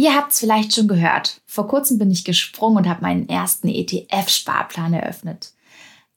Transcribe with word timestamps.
Ihr 0.00 0.16
habt 0.16 0.32
es 0.32 0.38
vielleicht 0.38 0.74
schon 0.74 0.88
gehört. 0.88 1.42
Vor 1.44 1.68
kurzem 1.68 1.98
bin 1.98 2.10
ich 2.10 2.24
gesprungen 2.24 2.78
und 2.78 2.88
habe 2.88 3.02
meinen 3.02 3.28
ersten 3.28 3.68
ETF-Sparplan 3.68 4.94
eröffnet. 4.94 5.52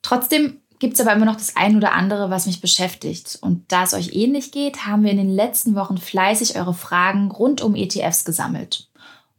Trotzdem 0.00 0.62
gibt 0.78 0.94
es 0.94 1.00
aber 1.02 1.12
immer 1.12 1.26
noch 1.26 1.36
das 1.36 1.54
ein 1.54 1.76
oder 1.76 1.92
andere, 1.92 2.30
was 2.30 2.46
mich 2.46 2.62
beschäftigt. 2.62 3.38
Und 3.42 3.70
da 3.70 3.82
es 3.82 3.92
euch 3.92 4.14
ähnlich 4.14 4.52
geht, 4.52 4.86
haben 4.86 5.04
wir 5.04 5.10
in 5.10 5.18
den 5.18 5.28
letzten 5.28 5.74
Wochen 5.74 5.98
fleißig 5.98 6.56
eure 6.56 6.72
Fragen 6.72 7.30
rund 7.30 7.60
um 7.60 7.74
ETFs 7.74 8.24
gesammelt. 8.24 8.88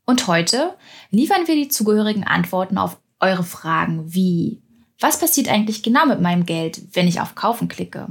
Und 0.05 0.28
heute 0.28 0.75
liefern 1.09 1.47
wir 1.47 1.55
die 1.55 1.69
zugehörigen 1.69 2.23
Antworten 2.23 2.77
auf 2.77 2.99
eure 3.19 3.43
Fragen 3.43 4.13
wie 4.13 4.62
was 4.99 5.19
passiert 5.19 5.49
eigentlich 5.49 5.81
genau 5.81 6.05
mit 6.05 6.21
meinem 6.21 6.46
Geld, 6.46 6.83
wenn 6.93 7.07
ich 7.07 7.19
auf 7.19 7.33
Kaufen 7.33 7.67
klicke? 7.67 8.09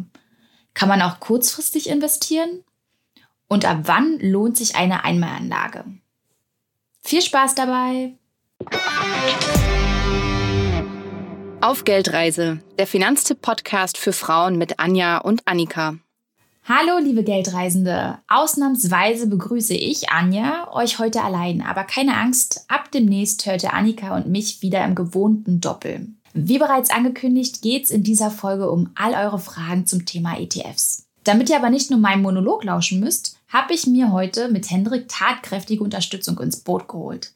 Kann 0.75 0.89
man 0.89 1.01
auch 1.01 1.21
kurzfristig 1.21 1.89
investieren? 1.89 2.65
Und 3.47 3.67
ab 3.67 3.83
wann 3.85 4.19
lohnt 4.19 4.57
sich 4.57 4.75
eine 4.75 5.05
Einmalanlage? 5.05 5.85
Viel 7.07 7.21
Spaß 7.21 7.55
dabei! 7.55 8.15
Auf 11.61 11.85
Geldreise, 11.85 12.61
der 12.79 12.87
Finanztipp-Podcast 12.87 13.99
für 13.99 14.15
Frauen 14.15 14.57
mit 14.57 14.81
Anja 14.81 15.19
und 15.19 15.43
Annika. 15.47 15.99
Hallo, 16.67 16.99
liebe 16.99 17.23
Geldreisende. 17.23 18.21
Ausnahmsweise 18.27 19.27
begrüße 19.27 19.75
ich 19.75 20.09
Anja 20.09 20.73
euch 20.73 20.99
heute 20.99 21.23
allein, 21.23 21.61
aber 21.61 21.85
keine 21.85 22.17
Angst, 22.17 22.65
ab 22.69 22.91
demnächst 22.91 23.45
hört 23.45 23.63
ihr 23.63 23.75
Annika 23.75 24.17
und 24.17 24.29
mich 24.29 24.63
wieder 24.63 24.83
im 24.83 24.95
gewohnten 24.95 25.61
Doppel. 25.61 26.09
Wie 26.33 26.59
bereits 26.59 26.89
angekündigt, 26.89 27.61
geht 27.61 27.85
es 27.85 27.91
in 27.91 28.03
dieser 28.03 28.31
Folge 28.31 28.71
um 28.71 28.91
all 28.95 29.13
eure 29.13 29.39
Fragen 29.39 29.87
zum 29.87 30.07
Thema 30.07 30.41
ETFs. 30.41 31.04
Damit 31.25 31.49
ihr 31.49 31.57
aber 31.57 31.71
nicht 31.71 31.91
nur 31.91 31.99
meinem 31.99 32.23
Monolog 32.23 32.65
lauschen 32.65 33.01
müsst, 33.01 33.39
habe 33.49 33.73
ich 33.73 33.87
mir 33.87 34.13
heute 34.13 34.51
mit 34.51 34.71
Hendrik 34.71 35.09
tatkräftige 35.09 35.83
Unterstützung 35.83 36.39
ins 36.39 36.61
Boot 36.61 36.87
geholt. 36.87 37.33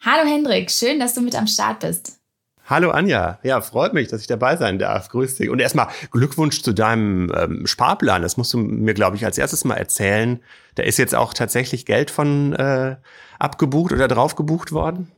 Hallo 0.00 0.28
Hendrik, 0.28 0.70
schön, 0.70 1.00
dass 1.00 1.14
du 1.14 1.22
mit 1.22 1.34
am 1.34 1.46
Start 1.46 1.80
bist. 1.80 2.18
Hallo 2.66 2.90
Anja, 2.90 3.40
ja, 3.42 3.60
freut 3.62 3.94
mich, 3.94 4.08
dass 4.08 4.20
ich 4.20 4.26
dabei 4.26 4.56
sein 4.56 4.78
darf. 4.78 5.08
Grüß 5.08 5.36
dich. 5.36 5.48
Und 5.48 5.58
erstmal 5.58 5.88
Glückwunsch 6.12 6.62
zu 6.62 6.72
deinem 6.72 7.32
ähm, 7.34 7.66
Sparplan. 7.66 8.22
Das 8.22 8.36
musst 8.36 8.52
du 8.52 8.58
mir, 8.58 8.94
glaube 8.94 9.16
ich, 9.16 9.24
als 9.24 9.38
erstes 9.38 9.64
mal 9.64 9.74
erzählen. 9.74 10.38
Da 10.76 10.84
ist 10.84 10.98
jetzt 10.98 11.14
auch 11.14 11.34
tatsächlich 11.34 11.84
Geld 11.84 12.10
von 12.12 12.52
äh, 12.52 12.96
abgebucht 13.38 13.92
oder 13.92 14.06
drauf 14.06 14.36
gebucht 14.36 14.70
worden? 14.70 15.10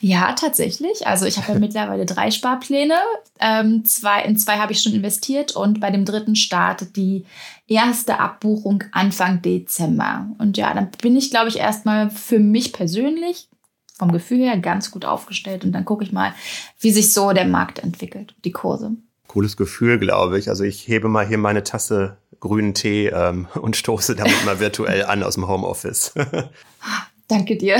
Ja, 0.00 0.32
tatsächlich. 0.32 1.06
Also 1.06 1.26
ich 1.26 1.38
habe 1.38 1.52
ja 1.52 1.58
mittlerweile 1.58 2.06
drei 2.06 2.30
Sparpläne. 2.30 2.94
Ähm, 3.40 3.84
zwei, 3.84 4.22
in 4.22 4.36
zwei 4.36 4.58
habe 4.58 4.72
ich 4.72 4.82
schon 4.82 4.92
investiert 4.92 5.56
und 5.56 5.80
bei 5.80 5.90
dem 5.90 6.04
dritten 6.04 6.36
startet 6.36 6.96
die 6.96 7.24
erste 7.66 8.18
Abbuchung 8.20 8.84
Anfang 8.92 9.42
Dezember. 9.42 10.26
Und 10.38 10.56
ja, 10.56 10.74
dann 10.74 10.90
bin 11.00 11.16
ich, 11.16 11.30
glaube 11.30 11.48
ich, 11.48 11.58
erstmal 11.58 12.10
für 12.10 12.38
mich 12.38 12.72
persönlich 12.72 13.48
vom 13.96 14.12
Gefühl 14.12 14.40
her 14.40 14.58
ganz 14.58 14.90
gut 14.90 15.04
aufgestellt. 15.04 15.64
Und 15.64 15.72
dann 15.72 15.84
gucke 15.84 16.04
ich 16.04 16.12
mal, 16.12 16.34
wie 16.80 16.90
sich 16.90 17.12
so 17.12 17.32
der 17.32 17.46
Markt 17.46 17.78
entwickelt, 17.78 18.34
die 18.44 18.52
Kurse. 18.52 18.92
Cooles 19.28 19.56
Gefühl, 19.56 19.98
glaube 19.98 20.38
ich. 20.38 20.48
Also 20.48 20.64
ich 20.64 20.86
hebe 20.88 21.08
mal 21.08 21.26
hier 21.26 21.38
meine 21.38 21.62
Tasse 21.62 22.16
grünen 22.40 22.74
Tee 22.74 23.06
ähm, 23.06 23.46
und 23.54 23.76
stoße 23.76 24.14
damit 24.14 24.44
mal 24.44 24.60
virtuell 24.60 25.04
an 25.06 25.22
aus 25.22 25.34
dem 25.34 25.48
Homeoffice. 25.48 26.12
Danke 27.28 27.56
dir. 27.56 27.78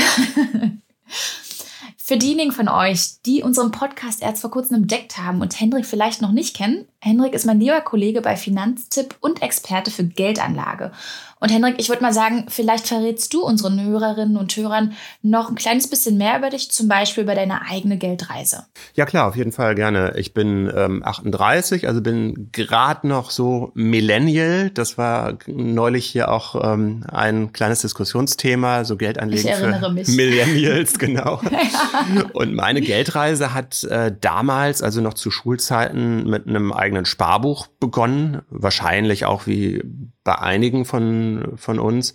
Für 2.12 2.18
diejenigen 2.18 2.52
von 2.52 2.68
euch, 2.68 3.22
die 3.24 3.42
unseren 3.42 3.70
Podcast 3.70 4.20
erst 4.20 4.42
vor 4.42 4.50
kurzem 4.50 4.82
entdeckt 4.82 5.16
haben 5.16 5.40
und 5.40 5.58
Hendrik 5.58 5.86
vielleicht 5.86 6.20
noch 6.20 6.30
nicht 6.30 6.54
kennen, 6.54 6.86
Hendrik 7.04 7.34
ist 7.34 7.46
mein 7.46 7.58
lieber 7.58 7.80
Kollege 7.80 8.20
bei 8.20 8.36
Finanztipp 8.36 9.16
und 9.18 9.42
Experte 9.42 9.90
für 9.90 10.04
Geldanlage. 10.04 10.92
Und 11.40 11.50
Hendrik, 11.50 11.74
ich 11.78 11.88
würde 11.88 12.00
mal 12.00 12.12
sagen, 12.12 12.46
vielleicht 12.46 12.86
verrätst 12.86 13.34
du 13.34 13.42
unseren 13.42 13.82
Hörerinnen 13.82 14.36
und 14.36 14.56
Hörern 14.56 14.92
noch 15.22 15.50
ein 15.50 15.56
kleines 15.56 15.90
bisschen 15.90 16.16
mehr 16.16 16.38
über 16.38 16.50
dich, 16.50 16.70
zum 16.70 16.86
Beispiel 16.86 17.24
über 17.24 17.34
deine 17.34 17.62
eigene 17.68 17.98
Geldreise. 17.98 18.66
Ja 18.94 19.06
klar, 19.06 19.26
auf 19.26 19.34
jeden 19.34 19.50
Fall 19.50 19.74
gerne. 19.74 20.14
Ich 20.16 20.34
bin 20.34 20.72
ähm, 20.72 21.02
38, 21.04 21.88
also 21.88 22.00
bin 22.00 22.50
gerade 22.52 23.08
noch 23.08 23.32
so 23.32 23.72
Millennial. 23.74 24.70
Das 24.70 24.98
war 24.98 25.36
neulich 25.48 26.06
hier 26.06 26.30
auch 26.30 26.54
ähm, 26.62 27.04
ein 27.10 27.52
kleines 27.52 27.80
Diskussionsthema, 27.80 28.84
so 28.84 28.96
Geldanlegen 28.96 29.44
ich 29.44 29.50
erinnere 29.50 29.88
für 29.88 29.92
mich. 29.94 30.06
Millennials, 30.06 30.96
genau. 31.00 31.40
und 32.34 32.54
meine 32.54 32.80
Geldreise 32.82 33.52
hat 33.52 33.82
äh, 33.82 34.14
damals, 34.20 34.80
also 34.80 35.00
noch 35.00 35.14
zu 35.14 35.32
Schulzeiten, 35.32 36.30
mit 36.30 36.46
einem 36.46 36.72
eigenen 36.72 36.91
Sparbuch 37.04 37.66
begonnen. 37.66 38.42
Wahrscheinlich 38.50 39.24
auch 39.24 39.46
wie 39.46 39.82
bei 40.24 40.38
einigen 40.38 40.84
von, 40.84 41.52
von 41.56 41.78
uns. 41.78 42.14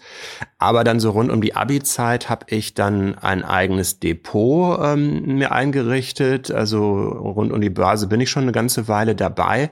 Aber 0.57 0.83
dann 0.83 0.99
so 0.99 1.11
rund 1.11 1.31
um 1.31 1.41
die 1.41 1.55
Abi-Zeit 1.55 2.29
habe 2.29 2.45
ich 2.49 2.73
dann 2.73 3.15
ein 3.15 3.43
eigenes 3.43 3.99
Depot 3.99 4.79
ähm, 4.81 5.37
mir 5.37 5.51
eingerichtet. 5.51 6.51
Also 6.51 6.93
rund 6.93 7.51
um 7.51 7.61
die 7.61 7.69
Börse 7.69 8.07
bin 8.07 8.21
ich 8.21 8.29
schon 8.29 8.43
eine 8.43 8.51
ganze 8.51 8.87
Weile 8.87 9.15
dabei 9.15 9.69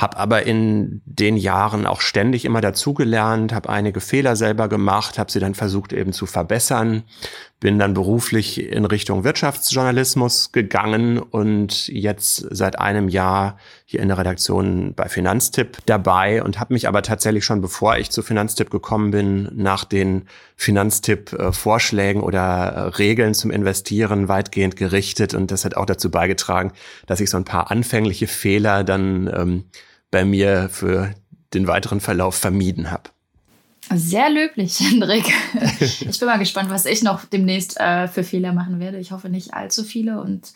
habe 0.00 0.16
aber 0.16 0.46
in 0.46 1.02
den 1.04 1.36
Jahren 1.36 1.86
auch 1.86 2.00
ständig 2.00 2.44
immer 2.44 2.60
dazugelernt, 2.60 3.52
habe 3.52 3.68
einige 3.68 4.00
Fehler 4.00 4.34
selber 4.34 4.68
gemacht, 4.68 5.18
habe 5.18 5.30
sie 5.30 5.40
dann 5.40 5.54
versucht 5.54 5.92
eben 5.92 6.12
zu 6.12 6.24
verbessern, 6.24 7.02
bin 7.60 7.78
dann 7.78 7.92
beruflich 7.92 8.62
in 8.72 8.86
Richtung 8.86 9.24
Wirtschaftsjournalismus 9.24 10.52
gegangen 10.52 11.18
und 11.18 11.88
jetzt 11.88 12.46
seit 12.50 12.78
einem 12.78 13.08
Jahr 13.08 13.58
hier 13.90 14.02
in 14.02 14.06
der 14.06 14.18
Redaktion 14.18 14.94
bei 14.94 15.08
Finanztipp 15.08 15.78
dabei 15.86 16.44
und 16.44 16.60
habe 16.60 16.74
mich 16.74 16.86
aber 16.86 17.02
tatsächlich 17.02 17.44
schon 17.44 17.60
bevor 17.60 17.96
ich 17.96 18.10
zu 18.10 18.22
Finanztipp 18.22 18.70
gekommen 18.70 19.10
bin, 19.10 19.48
nach 19.52 19.84
den 19.84 20.28
Finanztipp-Vorschlägen 20.54 22.22
oder 22.22 22.44
äh, 22.68 22.80
Regeln 22.98 23.34
zum 23.34 23.50
Investieren 23.50 24.28
weitgehend 24.28 24.76
gerichtet 24.76 25.34
und 25.34 25.50
das 25.50 25.64
hat 25.64 25.76
auch 25.76 25.86
dazu 25.86 26.08
beigetragen, 26.08 26.70
dass 27.06 27.18
ich 27.18 27.30
so 27.30 27.36
ein 27.36 27.44
paar 27.44 27.72
anfängliche 27.72 28.28
Fehler 28.28 28.84
dann 28.84 29.28
ähm, 29.34 29.64
bei 30.12 30.24
mir 30.24 30.68
für 30.70 31.10
den 31.52 31.66
weiteren 31.66 31.98
Verlauf 31.98 32.36
vermieden 32.36 32.92
habe. 32.92 33.10
Sehr 33.92 34.30
löblich, 34.30 34.78
Hendrik. 34.88 35.24
Ich 35.80 36.20
bin 36.20 36.28
mal 36.28 36.38
gespannt, 36.38 36.70
was 36.70 36.86
ich 36.86 37.02
noch 37.02 37.24
demnächst 37.24 37.80
äh, 37.80 38.06
für 38.06 38.22
Fehler 38.22 38.52
machen 38.52 38.78
werde. 38.78 38.98
Ich 38.98 39.10
hoffe 39.10 39.28
nicht 39.28 39.52
allzu 39.52 39.82
viele 39.82 40.20
und 40.20 40.52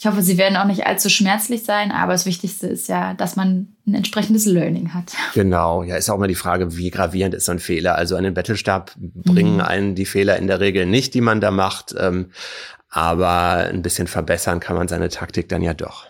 ich 0.00 0.06
hoffe, 0.06 0.22
sie 0.22 0.38
werden 0.38 0.56
auch 0.56 0.64
nicht 0.64 0.86
allzu 0.86 1.08
schmerzlich 1.08 1.64
sein, 1.64 1.90
aber 1.90 2.12
das 2.12 2.24
Wichtigste 2.24 2.68
ist 2.68 2.88
ja, 2.88 3.14
dass 3.14 3.34
man 3.34 3.74
ein 3.84 3.94
entsprechendes 3.94 4.46
Learning 4.46 4.94
hat. 4.94 5.12
Genau, 5.34 5.82
ja, 5.82 5.96
ist 5.96 6.08
auch 6.08 6.18
mal 6.18 6.28
die 6.28 6.36
Frage, 6.36 6.76
wie 6.76 6.90
gravierend 6.90 7.34
ist 7.34 7.46
so 7.46 7.52
ein 7.52 7.58
Fehler. 7.58 7.96
Also 7.96 8.14
an 8.14 8.22
den 8.22 8.32
Battlestab 8.32 8.92
bringen 8.96 9.54
mhm. 9.54 9.60
einen 9.60 9.94
die 9.96 10.06
Fehler 10.06 10.36
in 10.36 10.46
der 10.46 10.60
Regel 10.60 10.86
nicht, 10.86 11.14
die 11.14 11.20
man 11.20 11.40
da 11.40 11.50
macht, 11.50 11.96
ähm, 11.98 12.30
aber 12.88 13.68
ein 13.72 13.82
bisschen 13.82 14.06
verbessern 14.06 14.60
kann 14.60 14.76
man 14.76 14.86
seine 14.86 15.08
Taktik 15.08 15.48
dann 15.48 15.62
ja 15.62 15.74
doch. 15.74 16.06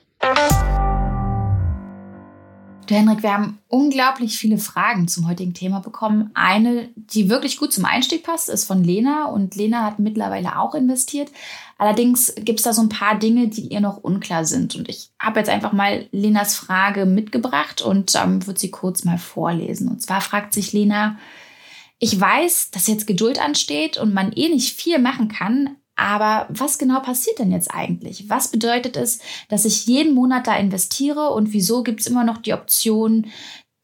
Du 2.89 2.95
Henrik, 2.95 3.23
wir 3.23 3.35
haben 3.35 3.59
unglaublich 3.69 4.39
viele 4.39 4.57
Fragen 4.57 5.09
zum 5.09 5.29
heutigen 5.29 5.53
Thema 5.53 5.81
bekommen. 5.81 6.31
Eine, 6.33 6.89
die 6.97 7.29
wirklich 7.29 7.59
gut 7.59 7.71
zum 7.71 7.85
Einstieg 7.85 8.23
passt, 8.23 8.49
ist 8.49 8.65
von 8.65 8.83
Lena 8.83 9.27
und 9.27 9.57
Lena 9.57 9.85
hat 9.85 9.99
mittlerweile 9.99 10.59
auch 10.59 10.75
investiert. 10.75 11.31
Allerdings 11.77 12.35
gibt 12.35 12.61
es 12.61 12.65
da 12.65 12.73
so 12.73 12.81
ein 12.81 12.89
paar 12.89 13.19
Dinge, 13.19 13.49
die 13.49 13.69
ihr 13.69 13.81
noch 13.81 13.99
unklar 13.99 14.47
sind. 14.47 14.75
Und 14.75 14.89
ich 14.89 15.11
habe 15.21 15.39
jetzt 15.39 15.51
einfach 15.51 15.75
mal 15.75 16.07
Lenas 16.13 16.57
Frage 16.57 17.05
mitgebracht 17.05 17.83
und 17.83 18.15
ähm, 18.15 18.47
würde 18.47 18.59
sie 18.59 18.71
kurz 18.71 19.05
mal 19.05 19.19
vorlesen. 19.19 19.89
Und 19.89 20.01
zwar 20.01 20.23
fragt 20.23 20.55
sich 20.55 20.73
Lena, 20.73 21.19
ich 21.99 22.19
weiß, 22.19 22.71
dass 22.71 22.87
jetzt 22.87 23.07
Geduld 23.07 23.39
ansteht 23.39 23.99
und 23.99 24.15
man 24.15 24.33
eh 24.33 24.49
nicht 24.49 24.81
viel 24.81 24.99
machen 24.99 25.29
kann, 25.29 25.77
aber 25.99 26.47
was 26.49 26.79
genau 26.79 27.01
passiert 27.01 27.41
denn 27.41 27.51
jetzt 27.51 27.75
eigentlich? 27.75 28.31
Was 28.31 28.49
bedeutet 28.49 28.97
es, 28.97 29.19
dass 29.49 29.65
ich 29.65 29.85
jeden 29.87 30.15
Monat 30.15 30.47
da 30.47 30.57
investiere 30.57 31.31
und 31.31 31.53
wieso 31.53 31.83
gibt 31.83 32.01
es 32.01 32.07
immer 32.07 32.23
noch 32.23 32.39
die 32.39 32.53
Option, 32.53 33.27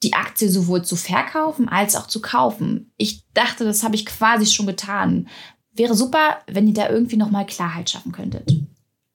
die 0.05 0.15
Aktie 0.15 0.49
sowohl 0.49 0.85
zu 0.85 0.95
verkaufen 0.95 1.69
als 1.69 1.97
auch 1.97 2.07
zu 2.07 2.23
kaufen? 2.23 2.93
Ich 2.97 3.25
dachte, 3.35 3.65
das 3.65 3.83
habe 3.83 3.97
ich 3.97 4.07
quasi 4.07 4.47
schon 4.47 4.67
getan. 4.67 5.29
Wäre 5.73 5.97
super, 5.97 6.39
wenn 6.47 6.69
ihr 6.69 6.75
da 6.75 6.89
irgendwie 6.89 7.17
nochmal 7.17 7.47
Klarheit 7.47 7.91
schaffen 7.91 8.13
könntet. 8.13 8.53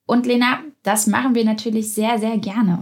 Und 0.06 0.26
Lena, 0.26 0.60
das 0.84 1.08
machen 1.08 1.36
wir 1.36 1.46
natürlich 1.46 1.94
sehr, 1.94 2.20
sehr 2.20 2.38
gerne. 2.38 2.82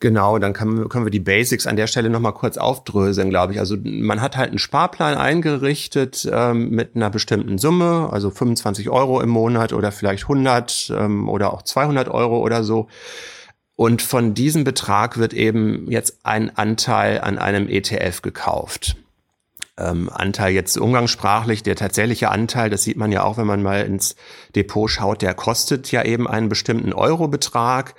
Genau, 0.00 0.38
dann 0.38 0.52
können, 0.52 0.88
können 0.88 1.06
wir 1.06 1.10
die 1.10 1.20
Basics 1.20 1.66
an 1.66 1.76
der 1.76 1.86
Stelle 1.86 2.10
nochmal 2.10 2.34
kurz 2.34 2.56
aufdröseln, 2.56 3.30
glaube 3.30 3.52
ich. 3.52 3.58
Also 3.58 3.76
man 3.82 4.20
hat 4.20 4.36
halt 4.36 4.50
einen 4.50 4.58
Sparplan 4.58 5.16
eingerichtet 5.16 6.28
ähm, 6.32 6.70
mit 6.70 6.96
einer 6.96 7.10
bestimmten 7.10 7.58
Summe, 7.58 8.08
also 8.12 8.30
25 8.30 8.90
Euro 8.90 9.20
im 9.20 9.28
Monat 9.28 9.72
oder 9.72 9.92
vielleicht 9.92 10.24
100 10.24 10.92
ähm, 10.96 11.28
oder 11.28 11.52
auch 11.52 11.62
200 11.62 12.08
Euro 12.08 12.38
oder 12.40 12.64
so. 12.64 12.88
Und 13.76 14.02
von 14.02 14.34
diesem 14.34 14.64
Betrag 14.64 15.18
wird 15.18 15.34
eben 15.34 15.90
jetzt 15.90 16.18
ein 16.24 16.56
Anteil 16.56 17.20
an 17.20 17.38
einem 17.38 17.68
ETF 17.68 18.22
gekauft. 18.22 18.96
ähm, 19.78 20.10
Anteil 20.12 20.52
jetzt 20.52 20.76
umgangssprachlich, 20.76 21.62
der 21.62 21.76
tatsächliche 21.76 22.30
Anteil, 22.30 22.70
das 22.70 22.82
sieht 22.82 22.96
man 22.96 23.10
ja 23.10 23.24
auch, 23.24 23.38
wenn 23.38 23.46
man 23.46 23.62
mal 23.62 23.82
ins 23.84 24.16
Depot 24.54 24.90
schaut, 24.90 25.22
der 25.22 25.34
kostet 25.34 25.90
ja 25.90 26.04
eben 26.04 26.28
einen 26.28 26.48
bestimmten 26.48 26.92
Eurobetrag. 26.92 27.94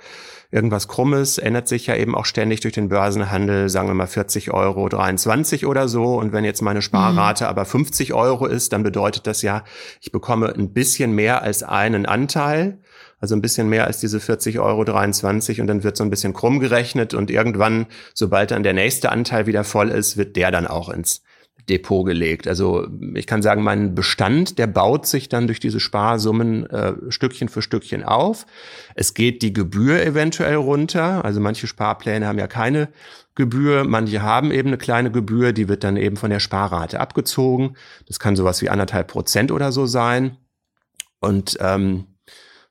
Irgendwas 0.54 0.86
Krummes 0.86 1.38
ändert 1.38 1.66
sich 1.66 1.88
ja 1.88 1.96
eben 1.96 2.14
auch 2.14 2.26
ständig 2.26 2.60
durch 2.60 2.74
den 2.74 2.88
Börsenhandel, 2.88 3.68
sagen 3.68 3.88
wir 3.88 3.94
mal 3.94 4.06
40 4.06 4.52
Euro 4.52 4.88
23 4.88 5.66
oder 5.66 5.88
so. 5.88 6.14
Und 6.14 6.32
wenn 6.32 6.44
jetzt 6.44 6.62
meine 6.62 6.80
Sparrate 6.80 7.42
mhm. 7.42 7.50
aber 7.50 7.64
50 7.64 8.14
Euro 8.14 8.46
ist, 8.46 8.72
dann 8.72 8.84
bedeutet 8.84 9.26
das 9.26 9.42
ja, 9.42 9.64
ich 10.00 10.12
bekomme 10.12 10.54
ein 10.54 10.72
bisschen 10.72 11.10
mehr 11.10 11.42
als 11.42 11.64
einen 11.64 12.06
Anteil. 12.06 12.78
Also 13.18 13.34
ein 13.34 13.42
bisschen 13.42 13.68
mehr 13.68 13.88
als 13.88 13.98
diese 13.98 14.20
40 14.20 14.60
Euro 14.60 14.84
23 14.84 15.60
und 15.60 15.66
dann 15.66 15.82
wird 15.82 15.96
so 15.96 16.04
ein 16.04 16.10
bisschen 16.10 16.34
krumm 16.34 16.60
gerechnet 16.60 17.14
und 17.14 17.32
irgendwann, 17.32 17.86
sobald 18.12 18.52
dann 18.52 18.62
der 18.62 18.74
nächste 18.74 19.10
Anteil 19.10 19.46
wieder 19.46 19.64
voll 19.64 19.88
ist, 19.88 20.16
wird 20.16 20.36
der 20.36 20.52
dann 20.52 20.68
auch 20.68 20.88
ins 20.88 21.23
Depot 21.68 22.04
gelegt. 22.04 22.46
Also 22.46 22.86
ich 23.14 23.26
kann 23.26 23.42
sagen, 23.42 23.62
mein 23.62 23.94
Bestand, 23.94 24.58
der 24.58 24.66
baut 24.66 25.06
sich 25.06 25.28
dann 25.28 25.46
durch 25.46 25.60
diese 25.60 25.80
Sparsummen 25.80 26.68
äh, 26.68 26.94
Stückchen 27.08 27.48
für 27.48 27.62
Stückchen 27.62 28.04
auf. 28.04 28.46
Es 28.94 29.14
geht 29.14 29.42
die 29.42 29.52
Gebühr 29.52 30.04
eventuell 30.04 30.56
runter. 30.56 31.24
Also 31.24 31.40
manche 31.40 31.66
Sparpläne 31.66 32.26
haben 32.26 32.38
ja 32.38 32.46
keine 32.46 32.88
Gebühr, 33.34 33.84
manche 33.84 34.22
haben 34.22 34.52
eben 34.52 34.68
eine 34.68 34.78
kleine 34.78 35.10
Gebühr, 35.10 35.52
die 35.52 35.68
wird 35.68 35.82
dann 35.84 35.96
eben 35.96 36.16
von 36.16 36.30
der 36.30 36.40
Sparrate 36.40 37.00
abgezogen. 37.00 37.76
Das 38.06 38.18
kann 38.18 38.36
sowas 38.36 38.62
wie 38.62 38.68
anderthalb 38.68 39.08
Prozent 39.08 39.50
oder 39.50 39.72
so 39.72 39.86
sein. 39.86 40.36
Und 41.20 41.56
ähm, 41.60 42.13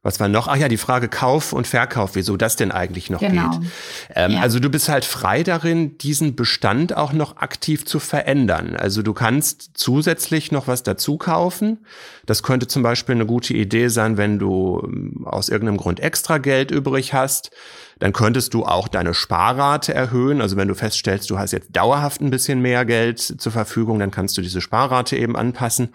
was 0.04 0.20
war 0.20 0.28
noch? 0.28 0.50
Ach 0.50 0.58
ja, 0.58 0.68
die 0.68 0.78
Frage 0.78 1.08
Kauf 1.08 1.54
und 1.54 1.66
Verkauf, 1.66 2.16
wieso 2.16 2.36
das 2.36 2.58
denn 2.58 2.74
eigentlich 2.74 3.10
noch 3.10 3.22
genau. 3.22 3.52
geht. 3.52 3.70
Ähm, 4.14 4.32
ja. 4.34 4.42
Also 4.42 4.60
du 4.60 4.70
bist 4.70 4.90
halt 4.90 5.06
frei 5.06 5.44
darin, 5.44 5.98
diesen 5.98 6.36
Bestand 6.36 6.96
auch 6.96 7.14
noch 7.14 7.38
aktiv 7.38 7.86
zu 7.86 8.00
verändern. 8.00 8.76
Also 8.76 9.02
du 9.02 9.14
kannst 9.14 9.72
zusätzlich 9.76 10.52
noch 10.52 10.68
was 10.68 10.84
dazu 10.84 11.18
kaufen. 11.18 11.86
Das 12.26 12.44
könnte 12.44 12.68
zum 12.68 12.84
Beispiel 12.84 13.16
eine 13.16 13.26
gute 13.26 13.54
Idee 13.54 13.88
sein, 13.88 14.18
wenn 14.18 14.40
du 14.40 14.82
ähm, 14.86 15.26
aus 15.26 15.48
irgendeinem 15.48 15.78
Grund 15.78 16.02
extra 16.02 16.38
Geld 16.38 16.72
übrig 16.72 17.14
hast. 17.14 17.52
Dann 18.00 18.12
könntest 18.12 18.54
du 18.54 18.66
auch 18.66 18.90
deine 18.90 19.14
Sparrate 19.14 19.94
erhöhen. 19.94 20.42
Also 20.42 20.58
wenn 20.58 20.68
du 20.68 20.76
feststellst, 20.76 21.30
du 21.30 21.40
hast 21.40 21.54
jetzt 21.54 21.70
dauerhaft 21.74 22.20
ein 22.20 22.30
bisschen 22.30 22.60
mehr 22.60 22.84
Geld 22.84 23.22
zur 23.22 23.52
Verfügung, 23.54 24.00
dann 24.00 24.12
kannst 24.12 24.38
du 24.38 24.42
diese 24.42 24.60
Sparrate 24.60 25.16
eben 25.16 25.38
anpassen. 25.38 25.94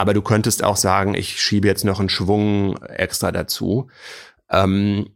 Aber 0.00 0.14
du 0.14 0.22
könntest 0.22 0.64
auch 0.64 0.78
sagen, 0.78 1.12
ich 1.12 1.42
schiebe 1.42 1.68
jetzt 1.68 1.84
noch 1.84 2.00
einen 2.00 2.08
Schwung 2.08 2.82
extra 2.84 3.32
dazu. 3.32 3.88
Ähm, 4.48 5.10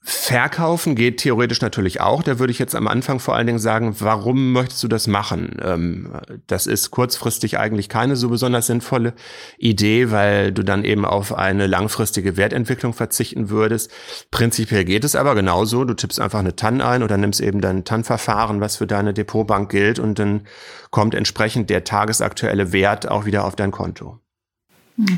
Verkaufen 0.00 0.94
geht 0.94 1.18
theoretisch 1.18 1.60
natürlich 1.60 2.00
auch. 2.00 2.22
Da 2.22 2.38
würde 2.38 2.52
ich 2.52 2.60
jetzt 2.60 2.76
am 2.76 2.86
Anfang 2.86 3.18
vor 3.18 3.34
allen 3.34 3.48
Dingen 3.48 3.58
sagen, 3.58 3.96
warum 3.98 4.52
möchtest 4.52 4.82
du 4.84 4.88
das 4.88 5.08
machen? 5.08 5.56
Ähm, 5.60 6.12
das 6.46 6.68
ist 6.68 6.92
kurzfristig 6.92 7.58
eigentlich 7.58 7.88
keine 7.88 8.14
so 8.14 8.28
besonders 8.28 8.68
sinnvolle 8.68 9.12
Idee, 9.58 10.12
weil 10.12 10.52
du 10.52 10.62
dann 10.62 10.84
eben 10.84 11.04
auf 11.04 11.34
eine 11.34 11.66
langfristige 11.66 12.36
Wertentwicklung 12.36 12.94
verzichten 12.94 13.50
würdest. 13.50 13.90
Prinzipiell 14.30 14.84
geht 14.84 15.02
es 15.02 15.16
aber 15.16 15.34
genauso. 15.34 15.84
Du 15.84 15.94
tippst 15.94 16.20
einfach 16.20 16.38
eine 16.38 16.54
TAN 16.54 16.80
ein 16.80 17.02
oder 17.02 17.16
nimmst 17.16 17.40
eben 17.40 17.60
dein 17.60 17.84
TAN-Verfahren, 17.84 18.60
was 18.60 18.76
für 18.76 18.86
deine 18.86 19.12
Depotbank 19.12 19.68
gilt 19.68 19.98
und 19.98 20.20
dann 20.20 20.46
kommt 20.90 21.16
entsprechend 21.16 21.70
der 21.70 21.82
tagesaktuelle 21.82 22.72
Wert 22.72 23.10
auch 23.10 23.26
wieder 23.26 23.44
auf 23.44 23.56
dein 23.56 23.72
Konto. 23.72 24.20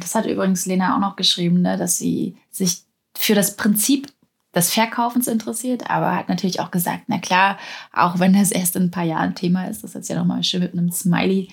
Das 0.01 0.15
hat 0.15 0.27
übrigens 0.27 0.67
Lena 0.67 0.95
auch 0.95 1.01
noch 1.01 1.17
geschrieben, 1.17 1.63
ne, 1.63 1.79
dass 1.79 1.97
sie 1.97 2.37
sich 2.51 2.83
für 3.17 3.35
das 3.35 3.57
Prinzip 3.57 4.09
des 4.55 4.73
Verkaufens 4.73 5.27
interessiert, 5.27 5.89
aber 5.89 6.15
hat 6.15 6.29
natürlich 6.29 6.61
auch 6.61 6.71
gesagt, 6.71 7.05
na 7.07 7.19
klar, 7.19 7.57
auch 7.93 8.19
wenn 8.19 8.33
das 8.33 8.51
erst 8.51 8.77
in 8.77 8.85
ein 8.85 8.91
paar 8.91 9.05
Jahren 9.05 9.35
Thema 9.35 9.67
ist, 9.67 9.85
das 9.85 9.95
hat 9.95 10.05
sie 10.05 10.13
ja 10.13 10.19
nochmal 10.19 10.43
schön 10.43 10.61
mit 10.61 10.73
einem 10.73 10.91
Smiley 10.91 11.49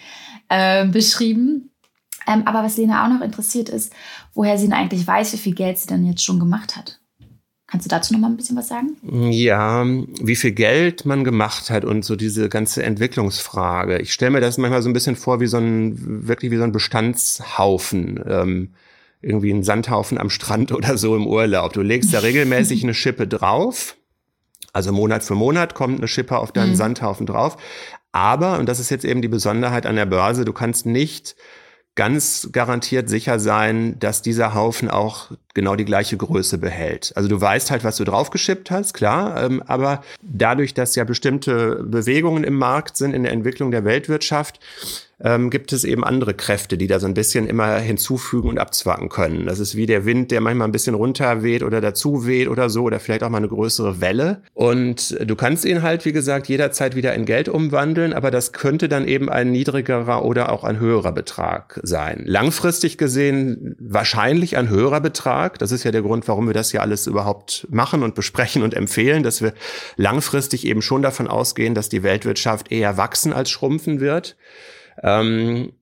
äh, 0.49 0.85
beschrieben. 0.87 1.71
Ähm, 2.27 2.45
aber 2.45 2.63
was 2.63 2.77
Lena 2.77 3.05
auch 3.05 3.09
noch 3.09 3.21
interessiert 3.21 3.69
ist, 3.69 3.93
woher 4.33 4.57
sie 4.57 4.65
denn 4.65 4.73
eigentlich 4.73 5.05
weiß, 5.05 5.31
wie 5.33 5.37
viel 5.37 5.55
Geld 5.55 5.77
sie 5.77 5.87
denn 5.87 6.05
jetzt 6.05 6.23
schon 6.23 6.39
gemacht 6.39 6.75
hat. 6.75 6.99
Kannst 7.67 7.85
du 7.85 7.89
dazu 7.89 8.13
noch 8.13 8.21
mal 8.21 8.29
ein 8.29 8.37
bisschen 8.37 8.55
was 8.55 8.69
sagen? 8.69 8.95
Ja, 9.29 9.85
wie 9.85 10.37
viel 10.37 10.53
Geld 10.53 11.05
man 11.05 11.25
gemacht 11.25 11.69
hat 11.69 11.83
und 11.83 12.05
so 12.05 12.15
diese 12.15 12.47
ganze 12.47 12.81
Entwicklungsfrage. 12.83 13.99
Ich 13.99 14.13
stelle 14.13 14.31
mir 14.31 14.39
das 14.39 14.57
manchmal 14.57 14.81
so 14.81 14.89
ein 14.89 14.93
bisschen 14.93 15.17
vor 15.17 15.41
wie 15.41 15.47
so 15.47 15.57
ein, 15.57 16.27
wirklich 16.27 16.49
wie 16.51 16.57
so 16.57 16.63
ein 16.63 16.71
Bestandshaufen. 16.71 18.23
Ähm, 18.25 18.69
irgendwie 19.21 19.51
ein 19.51 19.63
Sandhaufen 19.63 20.17
am 20.17 20.29
Strand 20.29 20.71
oder 20.73 20.97
so 20.97 21.15
im 21.15 21.27
Urlaub. 21.27 21.73
Du 21.73 21.81
legst 21.81 22.13
da 22.13 22.19
regelmäßig 22.19 22.83
eine 22.83 22.93
Schippe 22.93 23.27
drauf. 23.27 23.97
Also 24.71 24.93
Monat 24.93 25.23
für 25.23 25.35
Monat 25.35 25.73
kommt 25.73 25.97
eine 25.97 26.07
Schippe 26.07 26.37
auf 26.37 26.53
deinen 26.53 26.71
mhm. 26.71 26.75
Sandhaufen 26.75 27.25
drauf. 27.25 27.57
Aber, 28.13 28.59
und 28.59 28.69
das 28.69 28.79
ist 28.79 28.89
jetzt 28.89 29.05
eben 29.05 29.21
die 29.21 29.27
Besonderheit 29.27 29.85
an 29.85 29.95
der 29.95 30.05
Börse, 30.05 30.45
du 30.45 30.53
kannst 30.53 30.85
nicht 30.85 31.35
ganz 31.95 32.49
garantiert 32.51 33.09
sicher 33.09 33.39
sein, 33.39 33.99
dass 33.99 34.21
dieser 34.21 34.53
Haufen 34.53 34.89
auch 34.89 35.31
genau 35.57 35.75
die 35.75 35.85
gleiche 35.85 36.17
Größe 36.17 36.59
behält. 36.59 37.11
Also 37.15 37.27
du 37.27 37.41
weißt 37.41 37.71
halt, 37.71 37.83
was 37.83 37.97
du 37.97 38.03
draufgeschippt 38.03 38.69
hast, 38.69 38.93
klar, 38.93 39.43
ähm, 39.43 39.63
aber 39.65 40.03
dadurch, 40.21 40.75
dass 40.75 40.95
ja 40.95 41.03
bestimmte 41.03 41.83
Bewegungen 41.83 42.43
im 42.43 42.53
Markt 42.53 42.95
sind 42.95 43.13
in 43.13 43.23
der 43.23 43.31
Entwicklung 43.31 43.71
der 43.71 43.83
Weltwirtschaft, 43.83 44.59
ähm, 45.19 45.49
gibt 45.49 45.73
es 45.73 45.83
eben 45.83 46.03
andere 46.03 46.33
Kräfte, 46.33 46.77
die 46.77 46.87
da 46.87 46.99
so 46.99 47.07
ein 47.07 47.13
bisschen 47.13 47.47
immer 47.47 47.77
hinzufügen 47.77 48.49
und 48.49 48.59
abzwacken 48.59 49.09
können. 49.09 49.45
Das 49.45 49.59
ist 49.59 49.75
wie 49.75 49.85
der 49.85 50.05
Wind, 50.05 50.31
der 50.31 50.41
manchmal 50.41 50.67
ein 50.67 50.71
bisschen 50.71 50.93
runter 50.93 51.41
weht 51.41 51.63
oder 51.63 51.81
dazu 51.81 52.27
weht 52.27 52.47
oder 52.47 52.69
so 52.69 52.83
oder 52.83 52.99
vielleicht 52.99 53.23
auch 53.23 53.29
mal 53.29 53.39
eine 53.39 53.47
größere 53.47 53.99
Welle. 53.99 54.41
Und 54.53 55.17
du 55.19 55.35
kannst 55.35 55.65
ihn 55.65 55.81
halt, 55.81 56.05
wie 56.05 56.11
gesagt, 56.11 56.47
jederzeit 56.47 56.95
wieder 56.95 57.13
in 57.15 57.25
Geld 57.25 57.49
umwandeln, 57.49 58.13
aber 58.13 58.29
das 58.31 58.51
könnte 58.51 58.89
dann 58.89 59.07
eben 59.07 59.29
ein 59.29 59.51
niedrigerer 59.51 60.23
oder 60.23 60.51
auch 60.51 60.63
ein 60.63 60.79
höherer 60.79 61.11
Betrag 61.11 61.79
sein. 61.83 62.21
Langfristig 62.25 62.97
gesehen 62.97 63.75
wahrscheinlich 63.79 64.57
ein 64.57 64.69
höherer 64.69 65.01
Betrag. 65.01 65.46
Das 65.57 65.71
ist 65.71 65.83
ja 65.83 65.91
der 65.91 66.01
Grund, 66.01 66.27
warum 66.27 66.47
wir 66.47 66.53
das 66.53 66.71
hier 66.71 66.81
alles 66.81 67.07
überhaupt 67.07 67.67
machen 67.69 68.03
und 68.03 68.15
besprechen 68.15 68.63
und 68.63 68.73
empfehlen, 68.73 69.23
dass 69.23 69.41
wir 69.41 69.53
langfristig 69.95 70.65
eben 70.65 70.81
schon 70.81 71.01
davon 71.01 71.27
ausgehen, 71.27 71.75
dass 71.75 71.89
die 71.89 72.03
Weltwirtschaft 72.03 72.71
eher 72.71 72.97
wachsen 72.97 73.33
als 73.33 73.49
schrumpfen 73.49 73.99
wird. 73.99 74.35
Ähm, 75.03 75.73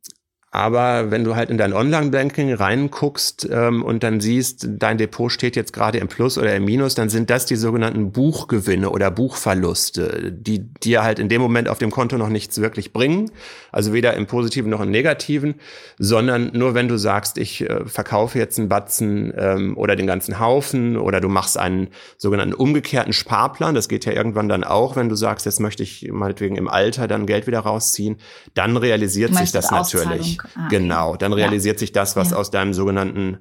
aber 0.56 1.12
wenn 1.12 1.25
du 1.25 1.36
halt 1.36 1.50
in 1.50 1.57
dein 1.57 1.74
Online-Banking 1.74 2.54
reinguckst 2.54 3.50
ähm, 3.52 3.84
und 3.84 4.04
dann 4.04 4.22
siehst, 4.22 4.66
dein 4.69 4.98
Depot 4.98 5.30
steht 5.30 5.57
jetzt 5.57 5.74
gerade 5.74 5.98
im 5.98 6.07
Plus 6.07 6.38
oder 6.38 6.56
im 6.56 6.63
Minus, 6.63 6.96
dann 6.96 7.10
sind 7.10 7.30
das 7.30 7.46
die 7.46 7.57
sogenannten 7.57 8.13
Buchgewinne 8.13 8.90
oder 8.90 9.12
Buchverluste, 9.12 10.31
die 10.31 10.60
dir 10.60 11.04
halt 11.04 11.19
in 11.19 11.28
dem 11.28 11.42
Moment 11.42 11.68
auf 11.68 11.78
dem 11.78 11.92
Konto 11.92 12.18
noch 12.18 12.30
nichts 12.30 12.62
wirklich 12.62 12.94
bringen. 12.94 13.31
Also 13.74 13.92
weder 13.92 14.13
im 14.13 14.28
Positiven 14.28 14.69
noch 14.69 14.80
im 14.80 14.92
Negativen, 14.92 15.56
sondern 16.00 16.52
nur 16.54 16.74
wenn 16.74 16.88
du 16.88 16.98
sagst, 16.98 17.38
ich 17.38 17.69
äh, 17.69 17.86
verkaufe 17.86 18.40
jetzt 18.40 18.57
einen 18.57 18.69
Batzen 18.69 19.34
ähm, 19.38 19.78
oder 19.78 19.98
den 19.98 20.07
ganzen 20.07 20.40
Haufen 20.40 20.96
oder 20.96 21.19
du 21.19 21.28
machst 21.28 21.57
einen 21.57 21.90
sogenannten 22.18 22.54
umgekehrten 22.54 23.12
Sparplan. 23.12 23.75
Das 23.75 23.90
geht 23.90 24.06
ja 24.06 24.13
irgendwann 24.13 24.48
dann 24.48 24.63
auch, 24.63 24.96
wenn 24.96 25.10
du 25.10 25.16
sagst, 25.16 25.46
jetzt 25.46 25.60
möchte 25.60 25.84
ich 25.84 26.10
meinetwegen 26.10 26.56
im 26.56 26.69
Alter 26.69 27.10
dann 27.10 27.25
Geld 27.25 27.46
wieder 27.46 27.60
rausziehen, 27.60 28.16
dann 28.54 28.78
realisiert 28.78 29.36
sich 29.36 29.52
das 29.52 29.69
natürlich. 29.69 30.38
Ah, 30.56 30.68
genau, 30.69 31.15
dann 31.15 31.33
realisiert 31.33 31.77
ja. 31.77 31.80
sich 31.80 31.92
das, 31.92 32.15
was 32.15 32.31
ja. 32.31 32.38
aus 32.38 32.51
deinem 32.51 32.74
sogenannten 32.74 33.39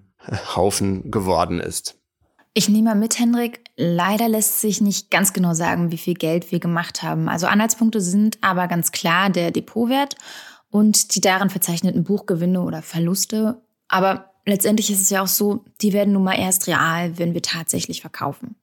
Haufen 0.55 1.11
geworden 1.11 1.61
ist. 1.61 1.99
Ich 2.55 2.69
nehme 2.69 2.91
mal 2.91 2.95
mit, 2.95 3.19
Hendrik. 3.19 3.65
Leider 3.77 4.29
lässt 4.29 4.61
sich 4.61 4.81
nicht 4.81 5.11
ganz 5.11 5.33
genau 5.33 5.55
sagen, 5.55 5.91
wie 5.91 5.99
viel 5.99 6.15
Geld 6.15 6.53
wir 6.53 6.61
gemacht 6.61 7.03
haben. 7.03 7.29
Also 7.29 7.49
Anhaltspunkte 7.49 8.01
sind 8.01 8.39
aber 8.43 8.69
ganz 8.69 8.93
klar 8.93 9.29
der 9.29 9.51
Depotwert 9.51 10.17
und 10.71 11.17
die 11.17 11.21
darin 11.21 11.51
verzeichneten 11.51 12.05
Buchgewinne 12.05 12.63
oder 12.63 12.81
Verluste. 12.81 13.61
Aber 13.89 14.31
letztendlich 14.47 14.91
ist 14.91 15.01
es 15.01 15.11
ja 15.11 15.23
auch 15.23 15.29
so, 15.29 15.65
die 15.81 15.93
werden 15.93 16.13
nun 16.13 16.23
mal 16.23 16.39
erst 16.39 16.69
real, 16.69 17.19
wenn 17.19 17.35
wir 17.35 17.43
tatsächlich 17.43 18.01
verkaufen. 18.01 18.55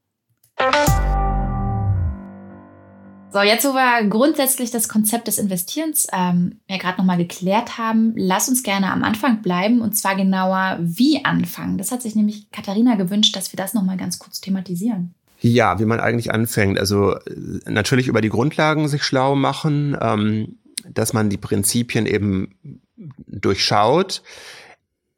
So, 3.34 3.40
jetzt, 3.42 3.64
wo 3.64 3.74
wir 3.74 4.08
grundsätzlich 4.10 4.72
das 4.72 4.90
Konzept 4.90 5.28
des 5.28 5.38
Investierens 5.38 6.08
ähm, 6.12 6.60
ja 6.70 6.78
gerade 6.78 6.98
nochmal 6.98 7.18
geklärt 7.18 7.78
haben, 7.78 8.14
lass 8.18 8.50
uns 8.50 8.62
gerne 8.62 8.92
am 8.92 9.04
Anfang 9.04 9.42
bleiben 9.42 9.82
und 9.82 9.96
zwar 9.96 10.16
genauer 10.16 10.78
wie 10.82 11.24
anfangen. 11.24 11.78
Das 11.78 11.92
hat 11.92 12.02
sich 12.02 12.16
nämlich 12.16 12.52
Katharina 12.52 12.96
gewünscht, 12.96 13.36
dass 13.36 13.54
wir 13.54 13.58
das 13.58 13.74
nochmal 13.74 13.96
ganz 13.96 14.20
kurz 14.20 14.42
thematisieren. 14.42 15.14
Ja, 15.40 15.80
wie 15.80 15.86
man 15.86 16.02
eigentlich 16.02 16.34
anfängt. 16.34 16.78
Also 16.78 17.16
natürlich 17.66 18.08
über 18.08 18.22
die 18.22 18.30
Grundlagen 18.30 18.90
sich 18.90 19.04
schlau 19.04 19.36
machen, 19.36 19.98
ähm, 20.00 20.58
dass 20.90 21.14
man 21.14 21.30
die 21.30 21.38
Prinzipien 21.38 22.06
eben 22.06 22.56
durchschaut. 23.28 24.24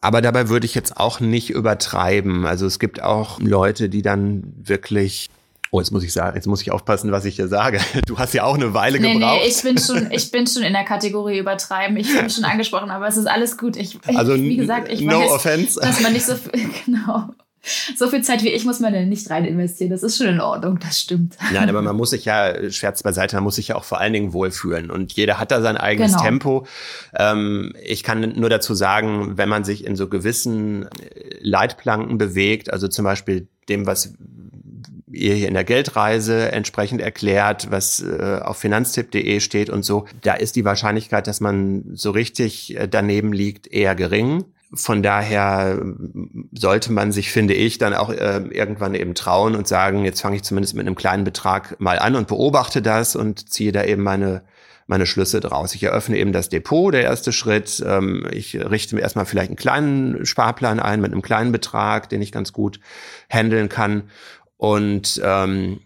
Aber 0.01 0.21
dabei 0.21 0.49
würde 0.49 0.65
ich 0.65 0.75
jetzt 0.75 0.97
auch 0.97 1.19
nicht 1.19 1.49
übertreiben. 1.49 2.45
Also 2.45 2.65
es 2.67 2.77
gibt 2.77 3.01
auch 3.01 3.39
Leute, 3.39 3.89
die 3.89 4.01
dann 4.01 4.43
wirklich 4.55 5.29
Oh, 5.75 5.79
jetzt 5.79 5.89
muss 5.89 6.03
ich 6.03 6.13
sagen, 6.13 6.35
jetzt 6.35 6.45
muss 6.45 6.61
ich 6.61 6.69
aufpassen, 6.69 7.11
was 7.11 7.25
ich 7.25 7.35
hier 7.35 7.47
sage. 7.47 7.79
Du 8.05 8.19
hast 8.19 8.31
ja 8.35 8.43
auch 8.43 8.53
eine 8.53 8.75
Weile 8.75 8.99
nee, 8.99 9.13
gebraucht. 9.13 9.39
Nee, 9.41 9.49
ich 9.49 9.63
bin 9.63 9.79
schon, 9.79 10.11
ich 10.11 10.29
bin 10.29 10.45
schon 10.45 10.61
in 10.61 10.73
der 10.73 10.83
Kategorie 10.83 11.39
übertreiben. 11.39 11.97
Ich 11.97 12.15
bin 12.15 12.29
schon 12.29 12.43
angesprochen, 12.43 12.91
aber 12.91 13.07
es 13.07 13.17
ist 13.17 13.25
alles 13.25 13.57
gut. 13.57 13.75
Ich, 13.75 13.97
also, 14.05 14.35
wie 14.35 14.55
gesagt, 14.55 14.91
ich 14.91 15.01
no 15.01 15.21
weiß, 15.21 15.31
offense. 15.31 15.79
dass 15.79 15.99
man 16.01 16.13
nicht 16.13 16.27
so, 16.27 16.35
genau. 16.85 17.29
so 17.97 18.07
viel 18.07 18.21
Zeit 18.21 18.43
wie 18.43 18.49
ich 18.49 18.65
muss 18.65 18.81
man 18.81 18.93
denn 18.93 19.09
nicht 19.09 19.27
rein 19.31 19.45
investieren. 19.45 19.89
Das 19.89 20.03
ist 20.03 20.15
schon 20.15 20.27
in 20.27 20.41
Ordnung, 20.41 20.77
das 20.77 20.99
stimmt. 20.99 21.37
Nein, 21.51 21.67
aber 21.69 21.81
man 21.81 21.95
muss 21.95 22.11
sich 22.11 22.25
ja, 22.25 22.69
Scherz 22.69 23.01
beiseite, 23.01 23.35
man 23.37 23.43
muss 23.43 23.55
sich 23.55 23.69
ja 23.69 23.75
auch 23.75 23.83
vor 23.83 23.99
allen 23.99 24.13
Dingen 24.13 24.31
wohlfühlen. 24.31 24.91
Und 24.91 25.13
jeder 25.13 25.39
hat 25.39 25.49
da 25.49 25.59
sein 25.63 25.77
eigenes 25.77 26.11
genau. 26.11 26.23
Tempo. 26.23 26.67
Ähm, 27.17 27.73
ich 27.83 28.03
kann 28.03 28.33
nur 28.39 28.51
dazu 28.51 28.75
sagen, 28.75 29.39
wenn 29.39 29.49
man 29.49 29.63
sich 29.63 29.87
in 29.87 29.95
so 29.95 30.07
gewissen 30.07 30.87
Leitplanken 31.39 32.19
bewegt, 32.19 32.71
also 32.71 32.87
zum 32.87 33.05
Beispiel 33.05 33.47
dem, 33.69 33.87
was 33.87 34.13
ihr 35.13 35.35
hier 35.35 35.47
in 35.47 35.53
der 35.53 35.63
Geldreise 35.63 36.51
entsprechend 36.51 37.01
erklärt, 37.01 37.71
was 37.71 38.01
äh, 38.01 38.39
auf 38.41 38.57
finanztipp.de 38.57 39.39
steht 39.39 39.69
und 39.69 39.83
so, 39.83 40.05
da 40.21 40.33
ist 40.33 40.55
die 40.55 40.65
Wahrscheinlichkeit, 40.65 41.27
dass 41.27 41.39
man 41.39 41.83
so 41.93 42.11
richtig 42.11 42.77
äh, 42.77 42.87
daneben 42.87 43.31
liegt, 43.33 43.67
eher 43.67 43.95
gering. 43.95 44.45
Von 44.75 45.03
daher 45.03 45.85
sollte 46.51 46.91
man 46.91 47.11
sich, 47.11 47.31
finde 47.31 47.53
ich, 47.53 47.77
dann 47.77 47.93
auch 47.93 48.09
äh, 48.09 48.41
irgendwann 48.49 48.95
eben 48.95 49.13
trauen 49.13 49.55
und 49.55 49.67
sagen, 49.67 50.03
jetzt 50.03 50.21
fange 50.21 50.35
ich 50.35 50.43
zumindest 50.43 50.73
mit 50.73 50.87
einem 50.87 50.95
kleinen 50.95 51.23
Betrag 51.23 51.79
mal 51.79 51.99
an 51.99 52.15
und 52.15 52.27
beobachte 52.27 52.81
das 52.81 53.15
und 53.15 53.51
ziehe 53.51 53.71
da 53.71 53.83
eben 53.83 54.01
meine 54.01 54.41
meine 54.87 55.05
Schlüsse 55.05 55.39
draus. 55.39 55.75
Ich 55.75 55.83
eröffne 55.83 56.17
eben 56.17 56.33
das 56.33 56.49
Depot, 56.49 56.93
der 56.93 57.03
erste 57.03 57.31
Schritt. 57.31 57.83
Ähm, 57.85 58.27
ich 58.31 58.55
richte 58.55 58.95
mir 58.95 59.01
erstmal 59.01 59.25
vielleicht 59.25 59.49
einen 59.49 59.55
kleinen 59.55 60.25
Sparplan 60.25 60.79
ein 60.79 61.01
mit 61.01 61.11
einem 61.11 61.21
kleinen 61.21 61.51
Betrag, 61.51 62.09
den 62.09 62.21
ich 62.21 62.31
ganz 62.31 62.53
gut 62.53 62.79
handeln 63.29 63.69
kann. 63.69 64.03
Und 64.63 65.19
ähm, 65.21 65.81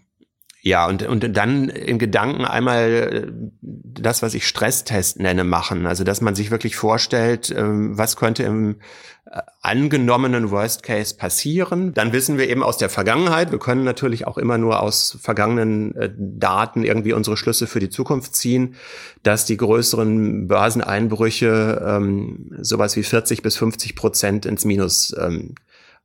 ja, 0.60 0.86
und, 0.86 1.02
und 1.02 1.36
dann 1.36 1.68
in 1.68 1.98
Gedanken 1.98 2.44
einmal 2.44 2.88
äh, 2.88 3.26
das, 3.60 4.22
was 4.22 4.34
ich 4.34 4.46
Stresstest 4.46 5.18
nenne, 5.18 5.42
machen. 5.42 5.84
Also, 5.84 6.04
dass 6.04 6.20
man 6.20 6.36
sich 6.36 6.52
wirklich 6.52 6.76
vorstellt, 6.76 7.50
ähm, 7.50 7.98
was 7.98 8.14
könnte 8.14 8.44
im 8.44 8.76
äh, 9.24 9.40
angenommenen 9.62 10.52
Worst 10.52 10.84
Case 10.84 11.16
passieren. 11.16 11.92
Dann 11.92 12.12
wissen 12.12 12.38
wir 12.38 12.48
eben 12.48 12.62
aus 12.62 12.78
der 12.78 12.88
Vergangenheit, 12.88 13.50
wir 13.50 13.58
können 13.58 13.82
natürlich 13.82 14.28
auch 14.28 14.38
immer 14.38 14.58
nur 14.58 14.80
aus 14.80 15.18
vergangenen 15.20 15.96
äh, 15.96 16.10
Daten 16.16 16.84
irgendwie 16.84 17.14
unsere 17.14 17.36
Schlüsse 17.36 17.66
für 17.66 17.80
die 17.80 17.90
Zukunft 17.90 18.36
ziehen, 18.36 18.76
dass 19.24 19.44
die 19.44 19.56
größeren 19.56 20.46
Börseneinbrüche 20.46 21.84
ähm, 21.84 22.54
sowas 22.60 22.94
wie 22.94 23.02
40 23.02 23.42
bis 23.42 23.56
50 23.56 23.96
Prozent 23.96 24.46
ins 24.46 24.64
Minus 24.64 25.16
ähm, 25.18 25.56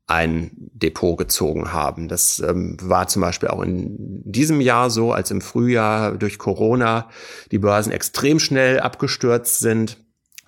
ein 0.07 0.51
Depot 0.55 1.17
gezogen 1.17 1.71
haben. 1.71 2.07
Das 2.07 2.39
ähm, 2.39 2.77
war 2.81 3.07
zum 3.07 3.21
Beispiel 3.21 3.49
auch 3.49 3.61
in 3.61 3.95
diesem 4.25 4.59
Jahr 4.59 4.89
so, 4.89 5.13
als 5.13 5.31
im 5.31 5.41
Frühjahr 5.41 6.17
durch 6.17 6.37
Corona 6.37 7.09
die 7.51 7.59
Börsen 7.59 7.91
extrem 7.91 8.39
schnell 8.39 8.79
abgestürzt 8.79 9.59
sind 9.59 10.02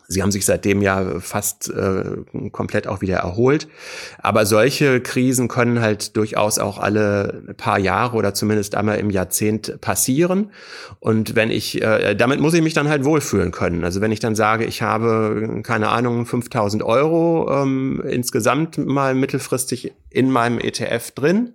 Sie 0.07 0.21
haben 0.21 0.31
sich 0.31 0.45
seitdem 0.45 0.81
ja 0.81 1.19
fast 1.19 1.69
äh, 1.69 2.03
komplett 2.51 2.87
auch 2.87 3.01
wieder 3.01 3.17
erholt. 3.17 3.67
Aber 4.19 4.45
solche 4.45 5.01
Krisen 5.01 5.47
können 5.47 5.81
halt 5.81 6.15
durchaus 6.15 6.59
auch 6.59 6.77
alle 6.77 7.53
paar 7.57 7.79
Jahre 7.79 8.15
oder 8.15 8.33
zumindest 8.33 8.75
einmal 8.75 8.99
im 8.99 9.09
Jahrzehnt 9.09 9.81
passieren. 9.81 10.51
Und 10.99 11.35
wenn 11.35 11.49
ich, 11.49 11.81
äh, 11.81 12.15
damit 12.15 12.39
muss 12.39 12.53
ich 12.53 12.61
mich 12.61 12.73
dann 12.73 12.89
halt 12.89 13.03
wohlfühlen 13.05 13.51
können. 13.51 13.83
Also 13.83 14.01
wenn 14.01 14.11
ich 14.11 14.19
dann 14.19 14.35
sage, 14.35 14.65
ich 14.65 14.81
habe, 14.81 15.61
keine 15.63 15.89
Ahnung, 15.89 16.25
5000 16.25 16.83
Euro 16.83 17.63
ähm, 17.63 18.01
insgesamt 18.07 18.77
mal 18.77 19.15
mittelfristig 19.15 19.93
in 20.09 20.29
meinem 20.29 20.59
ETF 20.59 21.11
drin 21.11 21.53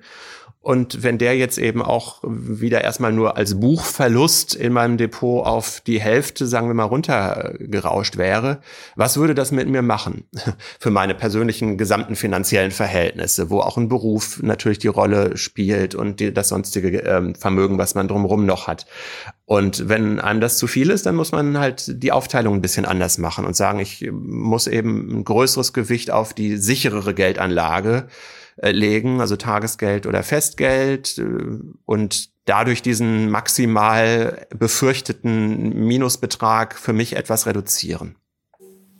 und 0.62 1.02
wenn 1.02 1.16
der 1.16 1.38
jetzt 1.38 1.56
eben 1.56 1.80
auch 1.80 2.18
wieder 2.22 2.82
erstmal 2.84 3.14
nur 3.14 3.38
als 3.38 3.58
Buchverlust 3.58 4.54
in 4.54 4.74
meinem 4.74 4.98
Depot 4.98 5.46
auf 5.46 5.80
die 5.86 6.02
Hälfte, 6.02 6.46
sagen 6.46 6.66
wir 6.66 6.74
mal, 6.74 6.84
runtergerauscht 6.84 8.18
wäre, 8.18 8.60
was 8.94 9.16
würde 9.16 9.34
das 9.34 9.52
mit 9.52 9.68
mir 9.68 9.80
machen 9.80 10.24
für 10.78 10.90
meine 10.90 11.14
persönlichen 11.14 11.78
gesamten 11.78 12.14
finanziellen 12.14 12.72
Verhältnisse, 12.72 13.48
wo 13.48 13.60
auch 13.60 13.78
ein 13.78 13.88
Beruf 13.88 14.42
natürlich 14.42 14.78
die 14.78 14.88
Rolle 14.88 15.38
spielt 15.38 15.94
und 15.94 16.20
die, 16.20 16.34
das 16.34 16.50
sonstige 16.50 16.98
ähm, 16.98 17.34
Vermögen, 17.34 17.78
was 17.78 17.94
man 17.94 18.06
drumherum 18.06 18.44
noch 18.44 18.66
hat. 18.66 18.84
Und 19.46 19.88
wenn 19.88 20.20
einem 20.20 20.42
das 20.42 20.58
zu 20.58 20.66
viel 20.66 20.90
ist, 20.90 21.06
dann 21.06 21.16
muss 21.16 21.32
man 21.32 21.58
halt 21.58 22.02
die 22.02 22.12
Aufteilung 22.12 22.56
ein 22.56 22.62
bisschen 22.62 22.84
anders 22.84 23.16
machen 23.16 23.46
und 23.46 23.56
sagen, 23.56 23.78
ich 23.80 24.10
muss 24.12 24.66
eben 24.66 25.20
ein 25.20 25.24
größeres 25.24 25.72
Gewicht 25.72 26.10
auf 26.10 26.34
die 26.34 26.58
sicherere 26.58 27.14
Geldanlage 27.14 28.08
äh, 28.62 28.72
legen, 28.72 29.20
also 29.20 29.36
Tagesgeld 29.36 30.06
oder 30.06 30.22
Festgeld 30.22 31.18
äh, 31.18 31.24
und 31.86 32.28
dadurch 32.44 32.82
diesen 32.82 33.30
maximal 33.30 34.46
befürchteten 34.54 35.86
Minusbetrag 35.86 36.78
für 36.78 36.92
mich 36.92 37.16
etwas 37.16 37.46
reduzieren. 37.46 38.16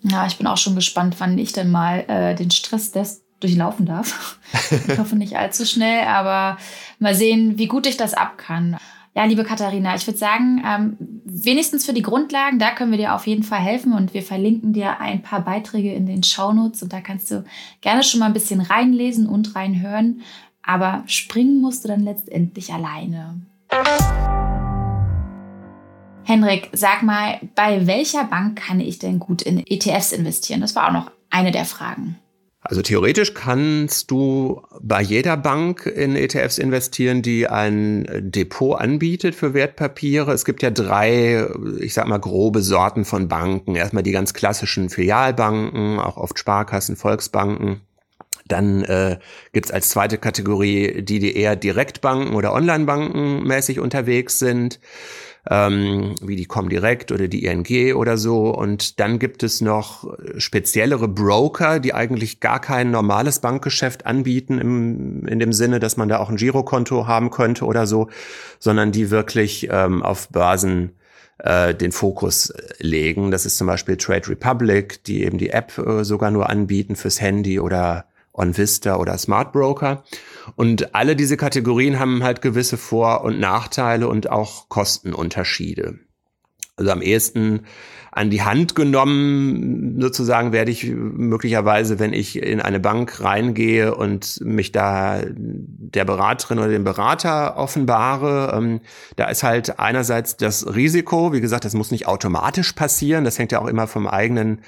Ja, 0.02 0.26
ich 0.26 0.38
bin 0.38 0.46
auch 0.46 0.56
schon 0.56 0.76
gespannt, 0.76 1.16
wann 1.18 1.36
ich 1.36 1.52
denn 1.52 1.70
mal 1.70 2.04
äh, 2.08 2.34
den 2.34 2.50
Stresstest 2.50 3.22
durchlaufen 3.40 3.86
darf. 3.86 4.38
ich 4.88 4.98
hoffe 4.98 5.16
nicht 5.16 5.36
allzu 5.36 5.66
schnell, 5.66 6.06
aber 6.06 6.58
mal 6.98 7.14
sehen, 7.14 7.58
wie 7.58 7.66
gut 7.66 7.86
ich 7.86 7.96
das 7.96 8.14
ab 8.14 8.38
kann. 8.38 8.78
Ja, 9.14 9.24
liebe 9.24 9.44
Katharina, 9.44 9.94
ich 9.94 10.06
würde 10.06 10.18
sagen, 10.18 10.62
ähm, 10.64 10.96
wenigstens 11.32 11.86
für 11.86 11.92
die 11.92 12.02
Grundlagen, 12.02 12.58
da 12.58 12.72
können 12.72 12.90
wir 12.90 12.98
dir 12.98 13.14
auf 13.14 13.26
jeden 13.26 13.42
Fall 13.42 13.60
helfen 13.60 13.92
und 13.92 14.14
wir 14.14 14.22
verlinken 14.22 14.72
dir 14.72 15.00
ein 15.00 15.22
paar 15.22 15.42
Beiträge 15.42 15.92
in 15.92 16.06
den 16.06 16.22
Shownotes 16.22 16.82
und 16.82 16.92
da 16.92 17.00
kannst 17.00 17.30
du 17.30 17.44
gerne 17.80 18.02
schon 18.02 18.20
mal 18.20 18.26
ein 18.26 18.32
bisschen 18.32 18.60
reinlesen 18.60 19.26
und 19.26 19.54
reinhören. 19.54 20.22
Aber 20.62 21.04
springen 21.06 21.60
musst 21.60 21.84
du 21.84 21.88
dann 21.88 22.00
letztendlich 22.00 22.72
alleine. 22.72 23.40
Henrik, 26.24 26.68
sag 26.72 27.02
mal, 27.02 27.40
bei 27.54 27.86
welcher 27.86 28.24
Bank 28.24 28.60
kann 28.60 28.80
ich 28.80 28.98
denn 28.98 29.18
gut 29.18 29.42
in 29.42 29.64
ETFs 29.66 30.12
investieren? 30.12 30.60
Das 30.60 30.76
war 30.76 30.88
auch 30.88 30.92
noch 30.92 31.10
eine 31.30 31.50
der 31.50 31.64
Fragen. 31.64 32.18
Also 32.70 32.82
theoretisch 32.82 33.34
kannst 33.34 34.12
du 34.12 34.62
bei 34.80 35.02
jeder 35.02 35.36
Bank 35.36 35.86
in 35.86 36.14
ETFs 36.14 36.56
investieren, 36.56 37.20
die 37.20 37.48
ein 37.48 38.06
Depot 38.20 38.78
anbietet 38.80 39.34
für 39.34 39.54
Wertpapiere. 39.54 40.32
Es 40.32 40.44
gibt 40.44 40.62
ja 40.62 40.70
drei, 40.70 41.48
ich 41.80 41.94
sag 41.94 42.06
mal, 42.06 42.20
grobe 42.20 42.62
Sorten 42.62 43.04
von 43.04 43.26
Banken. 43.26 43.74
Erstmal 43.74 44.04
die 44.04 44.12
ganz 44.12 44.34
klassischen 44.34 44.88
Filialbanken, 44.88 45.98
auch 45.98 46.16
oft 46.16 46.38
Sparkassen, 46.38 46.94
Volksbanken. 46.94 47.80
Dann 48.46 48.84
äh, 48.84 49.18
gibt 49.52 49.74
als 49.74 49.90
zweite 49.90 50.16
Kategorie 50.18 51.02
die, 51.02 51.18
die 51.18 51.36
eher 51.36 51.56
Direktbanken 51.56 52.36
oder 52.36 52.52
Onlinebanken 52.52 53.42
mäßig 53.42 53.80
unterwegs 53.80 54.38
sind 54.38 54.78
ähm, 55.48 56.14
wie 56.20 56.36
die 56.36 56.46
Comdirect 56.46 57.12
oder 57.12 57.28
die 57.28 57.44
ING 57.44 57.94
oder 57.94 58.18
so. 58.18 58.50
Und 58.50 59.00
dann 59.00 59.18
gibt 59.18 59.42
es 59.42 59.60
noch 59.60 60.16
speziellere 60.36 61.08
Broker, 61.08 61.80
die 61.80 61.94
eigentlich 61.94 62.40
gar 62.40 62.60
kein 62.60 62.90
normales 62.90 63.38
Bankgeschäft 63.38 64.06
anbieten 64.06 64.58
im, 64.58 65.26
in 65.26 65.38
dem 65.38 65.52
Sinne, 65.52 65.80
dass 65.80 65.96
man 65.96 66.08
da 66.08 66.18
auch 66.18 66.28
ein 66.28 66.36
Girokonto 66.36 67.06
haben 67.06 67.30
könnte 67.30 67.64
oder 67.64 67.86
so, 67.86 68.08
sondern 68.58 68.92
die 68.92 69.10
wirklich 69.10 69.68
ähm, 69.70 70.02
auf 70.02 70.28
Börsen 70.28 70.92
äh, 71.38 71.74
den 71.74 71.92
Fokus 71.92 72.52
legen. 72.78 73.30
Das 73.30 73.46
ist 73.46 73.56
zum 73.56 73.66
Beispiel 73.66 73.96
Trade 73.96 74.28
Republic, 74.28 75.04
die 75.04 75.24
eben 75.24 75.38
die 75.38 75.50
App 75.50 75.78
äh, 75.78 76.04
sogar 76.04 76.30
nur 76.30 76.50
anbieten 76.50 76.96
fürs 76.96 77.20
Handy 77.20 77.60
oder 77.60 78.04
OnVista 78.40 78.96
oder 78.96 79.18
Smart 79.18 79.52
Broker. 79.52 80.02
Und 80.56 80.94
alle 80.94 81.16
diese 81.16 81.36
Kategorien 81.36 81.98
haben 81.98 82.22
halt 82.22 82.42
gewisse 82.42 82.76
Vor- 82.76 83.22
und 83.22 83.38
Nachteile 83.38 84.08
und 84.08 84.30
auch 84.30 84.68
Kostenunterschiede. 84.68 85.98
Also 86.76 86.92
am 86.92 87.02
ehesten 87.02 87.66
an 88.12 88.30
die 88.30 88.42
Hand 88.42 88.74
genommen, 88.74 90.00
sozusagen, 90.00 90.52
werde 90.52 90.72
ich 90.72 90.84
möglicherweise, 90.90 91.98
wenn 92.00 92.12
ich 92.12 92.42
in 92.42 92.60
eine 92.60 92.80
Bank 92.80 93.20
reingehe 93.20 93.94
und 93.94 94.40
mich 94.42 94.72
da 94.72 95.20
der 95.26 96.04
Beraterin 96.04 96.58
oder 96.58 96.68
dem 96.68 96.82
Berater 96.82 97.56
offenbare, 97.56 98.52
ähm, 98.56 98.80
da 99.16 99.26
ist 99.26 99.42
halt 99.42 99.78
einerseits 99.78 100.36
das 100.36 100.74
Risiko, 100.74 101.32
wie 101.32 101.40
gesagt, 101.40 101.64
das 101.64 101.74
muss 101.74 101.92
nicht 101.92 102.08
automatisch 102.08 102.72
passieren, 102.72 103.24
das 103.24 103.38
hängt 103.38 103.52
ja 103.52 103.60
auch 103.60 103.68
immer 103.68 103.86
vom 103.86 104.08
eigenen 104.08 104.62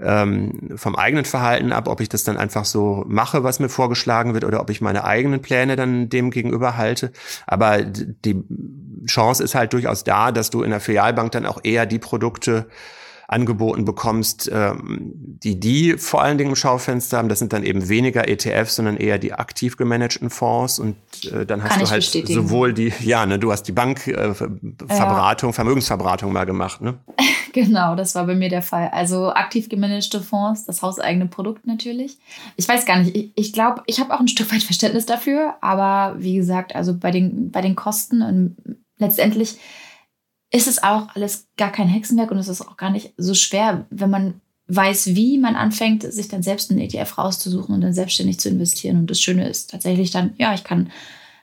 ähm, 0.00 0.76
vom 0.76 0.94
eigenen 0.96 1.24
Verhalten 1.24 1.72
ab, 1.72 1.88
ob 1.88 2.00
ich 2.00 2.08
das 2.08 2.24
dann 2.24 2.36
einfach 2.36 2.64
so 2.64 3.04
mache, 3.08 3.42
was 3.42 3.58
mir 3.58 3.68
vorgeschlagen 3.68 4.34
wird, 4.34 4.44
oder 4.44 4.60
ob 4.60 4.70
ich 4.70 4.80
meine 4.80 5.04
eigenen 5.04 5.42
Pläne 5.42 5.76
dann 5.76 6.08
dem 6.08 6.30
gegenüber 6.30 6.76
halte. 6.76 7.12
Aber 7.46 7.82
die 7.82 8.42
Chance 9.06 9.42
ist 9.42 9.54
halt 9.54 9.72
durchaus 9.72 10.04
da, 10.04 10.32
dass 10.32 10.50
du 10.50 10.62
in 10.62 10.70
der 10.70 10.80
Filialbank 10.80 11.32
dann 11.32 11.46
auch 11.46 11.60
eher 11.62 11.86
die 11.86 11.98
Produkte 11.98 12.66
angeboten 13.28 13.84
bekommst, 13.84 14.50
ähm, 14.52 15.12
die 15.12 15.60
die 15.60 15.98
vor 15.98 16.22
allen 16.22 16.38
Dingen 16.38 16.50
im 16.50 16.56
Schaufenster 16.56 17.18
haben. 17.18 17.28
Das 17.28 17.38
sind 17.38 17.52
dann 17.52 17.62
eben 17.62 17.90
weniger 17.90 18.26
ETFs, 18.26 18.76
sondern 18.76 18.96
eher 18.96 19.18
die 19.18 19.34
aktiv 19.34 19.76
gemanagten 19.76 20.30
Fonds. 20.30 20.78
Und 20.78 20.96
äh, 21.30 21.44
dann 21.44 21.62
hast 21.62 21.72
Kann 21.72 21.80
du 21.80 21.90
halt 21.90 22.04
sowohl 22.04 22.72
die, 22.72 22.90
ja, 23.00 23.26
ne, 23.26 23.38
du 23.38 23.52
hast 23.52 23.64
die 23.64 23.72
Bankverbratung, 23.72 25.48
äh, 25.48 25.50
ja. 25.50 25.52
Vermögensverbratung 25.52 26.32
mal 26.32 26.46
gemacht, 26.46 26.80
ne? 26.80 26.94
genau, 27.64 27.96
das 27.96 28.14
war 28.14 28.26
bei 28.26 28.34
mir 28.34 28.48
der 28.48 28.62
Fall. 28.62 28.88
Also 28.88 29.30
aktiv 29.30 29.68
gemanagte 29.68 30.20
Fonds, 30.20 30.64
das 30.64 30.82
hauseigene 30.82 31.26
Produkt 31.26 31.66
natürlich. 31.66 32.18
Ich 32.56 32.68
weiß 32.68 32.86
gar 32.86 32.98
nicht, 33.00 33.16
ich, 33.16 33.32
ich 33.34 33.52
glaube, 33.52 33.82
ich 33.86 33.98
habe 33.98 34.14
auch 34.14 34.20
ein 34.20 34.28
Stück 34.28 34.52
weit 34.52 34.62
Verständnis 34.62 35.06
dafür, 35.06 35.54
aber 35.60 36.16
wie 36.22 36.36
gesagt, 36.36 36.74
also 36.74 36.96
bei 36.96 37.10
den, 37.10 37.50
bei 37.50 37.60
den 37.60 37.74
Kosten 37.74 38.22
und 38.22 38.56
letztendlich 38.98 39.56
ist 40.50 40.68
es 40.68 40.82
auch 40.82 41.08
alles 41.14 41.48
gar 41.56 41.72
kein 41.72 41.88
Hexenwerk 41.88 42.30
und 42.30 42.38
es 42.38 42.48
ist 42.48 42.62
auch 42.62 42.76
gar 42.76 42.90
nicht 42.90 43.12
so 43.16 43.34
schwer, 43.34 43.86
wenn 43.90 44.10
man 44.10 44.40
weiß, 44.68 45.14
wie 45.14 45.38
man 45.38 45.56
anfängt, 45.56 46.04
sich 46.04 46.28
dann 46.28 46.42
selbst 46.42 46.70
einen 46.70 46.80
ETF 46.80 47.18
rauszusuchen 47.18 47.74
und 47.74 47.80
dann 47.80 47.94
selbstständig 47.94 48.38
zu 48.38 48.48
investieren. 48.48 48.98
Und 48.98 49.10
das 49.10 49.20
Schöne 49.20 49.48
ist 49.48 49.70
tatsächlich 49.70 50.10
dann, 50.10 50.34
ja, 50.38 50.54
ich 50.54 50.62
kann 50.62 50.90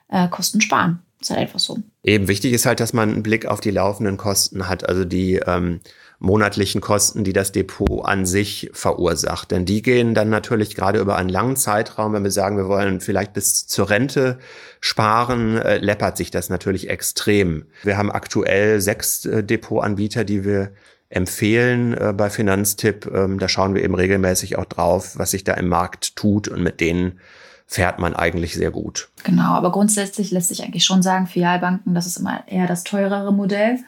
äh, 0.07 0.27
Kosten 0.29 0.62
sparen. 0.62 1.00
Ist 1.19 1.31
halt 1.31 1.39
einfach 1.39 1.60
so. 1.60 1.79
Eben 2.03 2.27
wichtig 2.27 2.53
ist 2.53 2.65
halt, 2.65 2.79
dass 2.79 2.93
man 2.93 3.12
einen 3.12 3.24
Blick 3.24 3.48
auf 3.48 3.62
die 3.62 3.72
laufenden 3.72 4.17
Kosten 4.17 4.67
hat, 4.67 4.88
also 4.88 5.05
die 5.05 5.36
ähm, 5.36 5.79
monatlichen 6.19 6.81
Kosten, 6.81 7.24
die 7.24 7.34
das 7.34 7.51
Depot 7.51 8.05
an 8.05 8.25
sich 8.25 8.69
verursacht. 8.74 9.51
Denn 9.51 9.65
die 9.65 9.81
gehen 9.81 10.13
dann 10.13 10.29
natürlich 10.29 10.75
gerade 10.75 11.00
über 11.00 11.17
einen 11.17 11.29
langen 11.29 11.55
Zeitraum, 11.55 12.13
wenn 12.13 12.24
wir 12.24 12.31
sagen, 12.31 12.57
wir 12.57 12.67
wollen 12.67 13.01
vielleicht 13.01 13.34
bis 13.34 13.67
zur 13.67 13.89
Rente 13.89 14.39
sparen, 14.79 15.57
äh, 15.57 15.77
läppert 15.77 16.17
sich 16.17 16.31
das 16.31 16.50
natürlich 16.50 16.89
extrem. 16.89 17.65
Wir 17.84 17.98
haben 17.98 18.12
aktuell 18.12 18.81
sechs 18.81 19.25
äh, 19.25 19.43
Depotanbieter, 19.43 20.24
die 20.24 20.45
wir 20.45 20.72
empfehlen 21.10 21.93
äh, 21.93 22.13
bei 22.13 22.29
Finanztipp. 22.29 23.10
Ähm, 23.13 23.39
da 23.39 23.48
schauen 23.48 23.75
wir 23.75 23.84
eben 23.84 23.95
regelmäßig 23.95 24.57
auch 24.57 24.65
drauf, 24.65 25.17
was 25.17 25.31
sich 25.31 25.43
da 25.43 25.53
im 25.53 25.67
Markt 25.67 26.15
tut 26.15 26.48
und 26.48 26.62
mit 26.62 26.79
denen 26.79 27.19
fährt 27.67 28.00
man 28.00 28.15
eigentlich 28.15 28.53
sehr 28.53 28.72
gut. 28.72 29.10
Genau, 29.24 29.53
aber 29.53 29.72
grundsätzlich 29.72 30.31
lässt 30.31 30.50
sich 30.50 30.63
eigentlich 30.63 30.86
schon 30.86 31.01
sagen, 31.01 31.25
Filialbanken, 31.25 31.95
das 31.95 32.05
ist 32.05 32.17
immer 32.17 32.48
eher 32.48 32.67
das 32.67 32.84
teurere 32.84 33.34
Modell. 33.34 33.79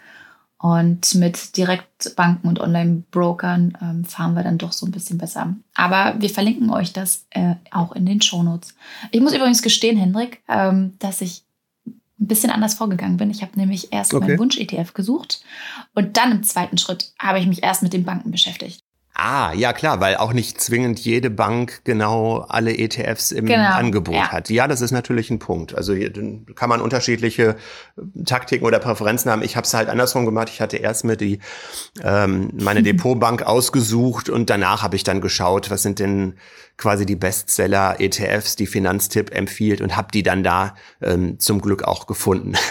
Und 0.60 1.14
mit 1.14 1.56
Direktbanken 1.56 2.50
und 2.50 2.60
Online-Brokern 2.60 3.78
ähm, 3.80 4.06
fahren 4.06 4.34
wir 4.34 4.44
dann 4.44 4.58
doch 4.58 4.72
so 4.72 4.88
ein 4.88 4.92
bisschen 4.92 5.20
besser. 5.20 5.56
Aber 5.76 6.16
wir 6.20 6.32
verlinken 6.32 6.72
euch 6.72 6.94
das 6.94 7.28
äh, 7.30 7.56
auch 7.70 7.92
in 7.92 8.08
den 8.08 8.22
Shownotes. 8.22 8.74
Ich 9.12 9.22
muss 9.22 9.34
übrigens 9.34 9.62
gestehen, 9.62 9.98
Hendrik, 9.98 10.42
ähm, 10.48 10.94
dass 10.98 11.22
ich 11.22 11.44
ein 11.86 12.28
bisschen 12.28 12.50
anders 12.50 12.74
vorgegangen 12.74 13.18
bin. 13.18 13.30
Ich 13.30 13.44
habe 13.44 13.58
nämlich 13.60 13.94
erst 13.94 14.16
okay. 14.16 14.26
meinen 14.26 14.40
Wunsch-ETF 14.40 14.94
gesucht 14.96 15.42
und 15.94 16.18
dann 16.18 16.32
im 16.32 16.44
zweiten 16.44 16.80
Schritt 16.80 17.14
habe 17.20 17.40
ich 17.40 17.46
mich 17.46 17.62
erst 17.62 17.84
mit 17.84 17.94
den 17.94 18.04
Banken 18.06 18.32
beschäftigt. 18.32 18.82
Ah, 19.19 19.51
ja 19.53 19.74
klar, 19.74 20.00
weil 20.00 20.17
auch 20.17 20.31
nicht 20.31 20.62
zwingend 20.62 21.00
jede 21.00 21.31
Bank 21.31 21.81
genau 21.86 22.45
alle 22.50 22.77
ETFs 22.77 23.31
im 23.31 23.47
genau, 23.47 23.71
Angebot 23.71 24.13
ja. 24.13 24.31
hat. 24.31 24.51
Ja, 24.51 24.67
das 24.67 24.81
ist 24.81 24.91
natürlich 24.91 25.31
ein 25.31 25.39
Punkt. 25.39 25.74
Also 25.74 25.95
hier 25.95 26.13
kann 26.53 26.69
man 26.69 26.81
unterschiedliche 26.81 27.55
Taktiken 28.25 28.63
oder 28.63 28.77
Präferenzen 28.77 29.31
haben. 29.31 29.41
Ich 29.41 29.55
habe 29.55 29.65
es 29.65 29.74
halt 29.74 29.89
andersrum 29.89 30.25
gemacht. 30.25 30.50
Ich 30.50 30.62
hatte 30.62 30.77
erst 30.77 31.03
mir 31.03 31.17
die 31.17 31.39
ähm, 32.03 32.51
meine 32.62 32.83
Depotbank 32.83 33.41
ausgesucht 33.41 34.29
und 34.29 34.51
danach 34.51 34.83
habe 34.83 34.95
ich 34.95 35.03
dann 35.03 35.19
geschaut, 35.19 35.71
was 35.71 35.81
sind 35.81 35.97
denn 35.97 36.36
quasi 36.77 37.07
die 37.07 37.15
Bestseller 37.15 38.00
ETFs, 38.00 38.55
die 38.55 38.67
Finanztipp 38.67 39.36
empfiehlt 39.36 39.81
und 39.81 39.97
habe 39.97 40.09
die 40.13 40.21
dann 40.21 40.43
da 40.43 40.75
ähm, 41.01 41.39
zum 41.39 41.59
Glück 41.59 41.83
auch 41.86 42.05
gefunden. 42.05 42.53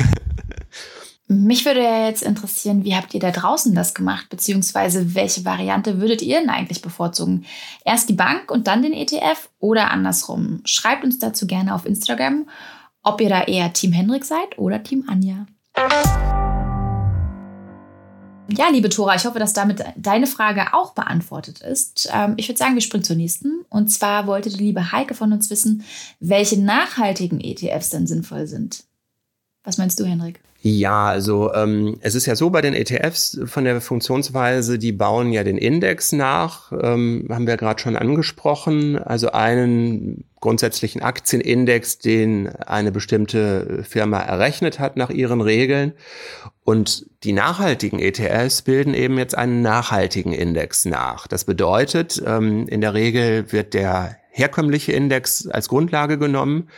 Mich 1.28 1.64
würde 1.64 1.82
ja 1.82 2.06
jetzt 2.06 2.22
interessieren, 2.22 2.84
wie 2.84 2.94
habt 2.94 3.12
ihr 3.12 3.18
da 3.18 3.32
draußen 3.32 3.74
das 3.74 3.94
gemacht, 3.94 4.28
beziehungsweise 4.28 5.16
welche 5.16 5.44
Variante 5.44 6.00
würdet 6.00 6.22
ihr 6.22 6.38
denn 6.38 6.50
eigentlich 6.50 6.82
bevorzugen? 6.82 7.44
Erst 7.84 8.08
die 8.08 8.12
Bank 8.12 8.52
und 8.52 8.68
dann 8.68 8.82
den 8.82 8.92
ETF 8.92 9.48
oder 9.58 9.90
andersrum? 9.90 10.60
Schreibt 10.64 11.02
uns 11.02 11.18
dazu 11.18 11.48
gerne 11.48 11.74
auf 11.74 11.84
Instagram, 11.84 12.48
ob 13.02 13.20
ihr 13.20 13.28
da 13.28 13.42
eher 13.42 13.72
Team 13.72 13.92
Hendrik 13.92 14.24
seid 14.24 14.56
oder 14.56 14.84
Team 14.84 15.04
Anja. 15.08 15.46
Ja, 18.48 18.68
liebe 18.70 18.88
Tora, 18.88 19.16
ich 19.16 19.26
hoffe, 19.26 19.40
dass 19.40 19.52
damit 19.52 19.82
deine 19.96 20.28
Frage 20.28 20.74
auch 20.74 20.94
beantwortet 20.94 21.58
ist. 21.60 22.08
Ähm, 22.14 22.34
ich 22.36 22.48
würde 22.48 22.58
sagen, 22.58 22.74
wir 22.74 22.82
springen 22.82 23.02
zur 23.02 23.16
nächsten. 23.16 23.64
Und 23.68 23.88
zwar 23.88 24.28
wollte 24.28 24.50
die 24.50 24.62
liebe 24.62 24.92
Heike 24.92 25.14
von 25.14 25.32
uns 25.32 25.50
wissen, 25.50 25.82
welche 26.20 26.60
nachhaltigen 26.60 27.40
ETFs 27.40 27.90
denn 27.90 28.06
sinnvoll 28.06 28.46
sind. 28.46 28.84
Was 29.64 29.76
meinst 29.76 29.98
du, 29.98 30.04
Henrik? 30.04 30.45
Ja, 30.68 31.06
also 31.06 31.54
ähm, 31.54 31.96
es 32.00 32.16
ist 32.16 32.26
ja 32.26 32.34
so 32.34 32.50
bei 32.50 32.60
den 32.60 32.74
ETFs 32.74 33.38
von 33.44 33.62
der 33.62 33.80
Funktionsweise, 33.80 34.80
die 34.80 34.90
bauen 34.90 35.30
ja 35.30 35.44
den 35.44 35.58
Index 35.58 36.10
nach, 36.10 36.72
ähm, 36.72 37.28
haben 37.30 37.46
wir 37.46 37.56
gerade 37.56 37.80
schon 37.80 37.94
angesprochen, 37.94 38.98
also 38.98 39.30
einen 39.30 40.24
grundsätzlichen 40.40 41.02
Aktienindex, 41.02 41.98
den 41.98 42.48
eine 42.48 42.90
bestimmte 42.90 43.84
Firma 43.88 44.18
errechnet 44.18 44.80
hat 44.80 44.96
nach 44.96 45.10
ihren 45.10 45.40
Regeln. 45.40 45.92
Und 46.64 47.06
die 47.22 47.32
nachhaltigen 47.32 48.00
ETFs 48.00 48.62
bilden 48.62 48.94
eben 48.94 49.18
jetzt 49.18 49.38
einen 49.38 49.62
nachhaltigen 49.62 50.32
Index 50.32 50.84
nach. 50.84 51.28
Das 51.28 51.44
bedeutet, 51.44 52.20
ähm, 52.26 52.66
in 52.66 52.80
der 52.80 52.92
Regel 52.92 53.52
wird 53.52 53.72
der 53.72 54.16
herkömmliche 54.30 54.90
Index 54.90 55.46
als 55.46 55.68
Grundlage 55.68 56.18
genommen 56.18 56.68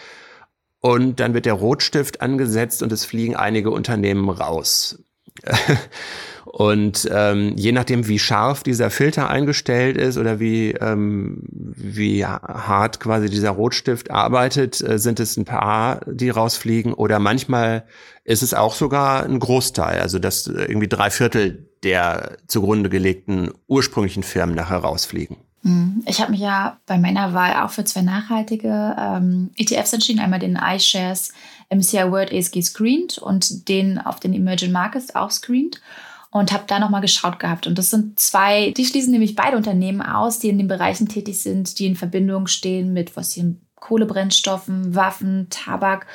und 0.80 1.20
dann 1.20 1.34
wird 1.34 1.46
der 1.46 1.54
Rotstift 1.54 2.20
angesetzt 2.20 2.82
und 2.82 2.92
es 2.92 3.04
fliegen 3.04 3.36
einige 3.36 3.70
Unternehmen 3.70 4.28
raus. 4.28 5.02
und 6.44 7.08
ähm, 7.12 7.52
je 7.56 7.72
nachdem, 7.72 8.08
wie 8.08 8.18
scharf 8.18 8.62
dieser 8.62 8.90
Filter 8.90 9.28
eingestellt 9.28 9.96
ist 9.96 10.18
oder 10.18 10.40
wie, 10.40 10.72
ähm, 10.72 11.42
wie 11.50 12.24
hart 12.24 13.00
quasi 13.00 13.28
dieser 13.28 13.50
Rotstift 13.50 14.10
arbeitet, 14.10 14.80
äh, 14.80 14.98
sind 14.98 15.20
es 15.20 15.36
ein 15.36 15.44
paar, 15.44 16.00
die 16.06 16.30
rausfliegen 16.30 16.92
oder 16.92 17.18
manchmal 17.18 17.84
ist 18.24 18.42
es 18.42 18.54
auch 18.54 18.74
sogar 18.74 19.24
ein 19.24 19.38
Großteil, 19.38 20.00
also 20.00 20.18
dass 20.18 20.46
irgendwie 20.46 20.88
drei 20.88 21.10
Viertel 21.10 21.70
der 21.82 22.36
zugrunde 22.46 22.90
gelegten 22.90 23.50
ursprünglichen 23.68 24.22
Firmen 24.22 24.54
nachher 24.54 24.78
rausfliegen. 24.78 25.38
Mhm. 25.62 26.02
Ich 26.06 26.20
habe 26.20 26.30
mich 26.30 26.40
ja 26.40 26.78
bei 26.86 26.98
meiner 26.98 27.34
Wahl 27.34 27.64
auch 27.64 27.70
für 27.70 27.84
zwei 27.84 28.02
nachhaltige 28.02 28.96
ähm, 28.98 29.50
ETFs 29.56 29.92
entschieden. 29.92 30.20
Einmal 30.20 30.38
den 30.38 30.56
iShares 30.56 31.32
MCI 31.70 32.10
World 32.10 32.32
ESG 32.32 32.62
Screened 32.62 33.18
und 33.18 33.68
den 33.68 33.98
auf 33.98 34.20
den 34.20 34.32
Emerging 34.32 34.72
Markets 34.72 35.14
auch 35.14 35.30
screened 35.30 35.80
und 36.30 36.52
habe 36.52 36.64
da 36.66 36.78
nochmal 36.78 37.00
geschaut 37.00 37.38
gehabt. 37.38 37.66
Und 37.66 37.78
das 37.78 37.90
sind 37.90 38.18
zwei, 38.18 38.72
die 38.72 38.84
schließen 38.84 39.12
nämlich 39.12 39.34
beide 39.34 39.56
Unternehmen 39.56 40.02
aus, 40.02 40.38
die 40.38 40.48
in 40.48 40.58
den 40.58 40.68
Bereichen 40.68 41.08
tätig 41.08 41.42
sind, 41.42 41.78
die 41.78 41.86
in 41.86 41.96
Verbindung 41.96 42.46
stehen 42.46 42.92
mit 42.92 43.10
fossilen 43.10 43.62
Kohlebrennstoffen, 43.76 44.94
Waffen, 44.94 45.46
Tabak 45.50 46.06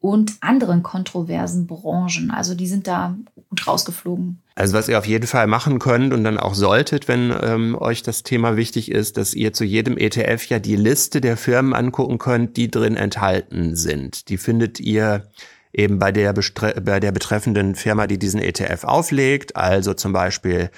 und 0.00 0.32
anderen 0.40 0.82
kontroversen 0.82 1.66
Branchen. 1.66 2.30
Also 2.30 2.54
die 2.54 2.66
sind 2.66 2.86
da 2.86 3.16
gut 3.48 3.66
rausgeflogen. 3.66 4.41
Also 4.54 4.74
was 4.74 4.88
ihr 4.88 4.98
auf 4.98 5.06
jeden 5.06 5.26
Fall 5.26 5.46
machen 5.46 5.78
könnt 5.78 6.12
und 6.12 6.24
dann 6.24 6.38
auch 6.38 6.54
solltet, 6.54 7.08
wenn 7.08 7.34
ähm, 7.42 7.76
euch 7.78 8.02
das 8.02 8.22
Thema 8.22 8.56
wichtig 8.56 8.90
ist, 8.90 9.16
dass 9.16 9.34
ihr 9.34 9.52
zu 9.52 9.64
jedem 9.64 9.96
ETF 9.96 10.44
ja 10.46 10.58
die 10.58 10.76
Liste 10.76 11.20
der 11.20 11.36
Firmen 11.36 11.74
angucken 11.74 12.18
könnt, 12.18 12.56
die 12.56 12.70
drin 12.70 12.96
enthalten 12.96 13.76
sind. 13.76 14.28
Die 14.28 14.36
findet 14.36 14.78
ihr 14.78 15.28
eben 15.72 15.98
bei 15.98 16.12
der, 16.12 16.34
bei 16.34 17.00
der 17.00 17.12
betreffenden 17.12 17.74
Firma, 17.74 18.06
die 18.06 18.18
diesen 18.18 18.40
ETF 18.40 18.84
auflegt, 18.84 19.56
also 19.56 19.94
zum 19.94 20.12
Beispiel 20.12 20.70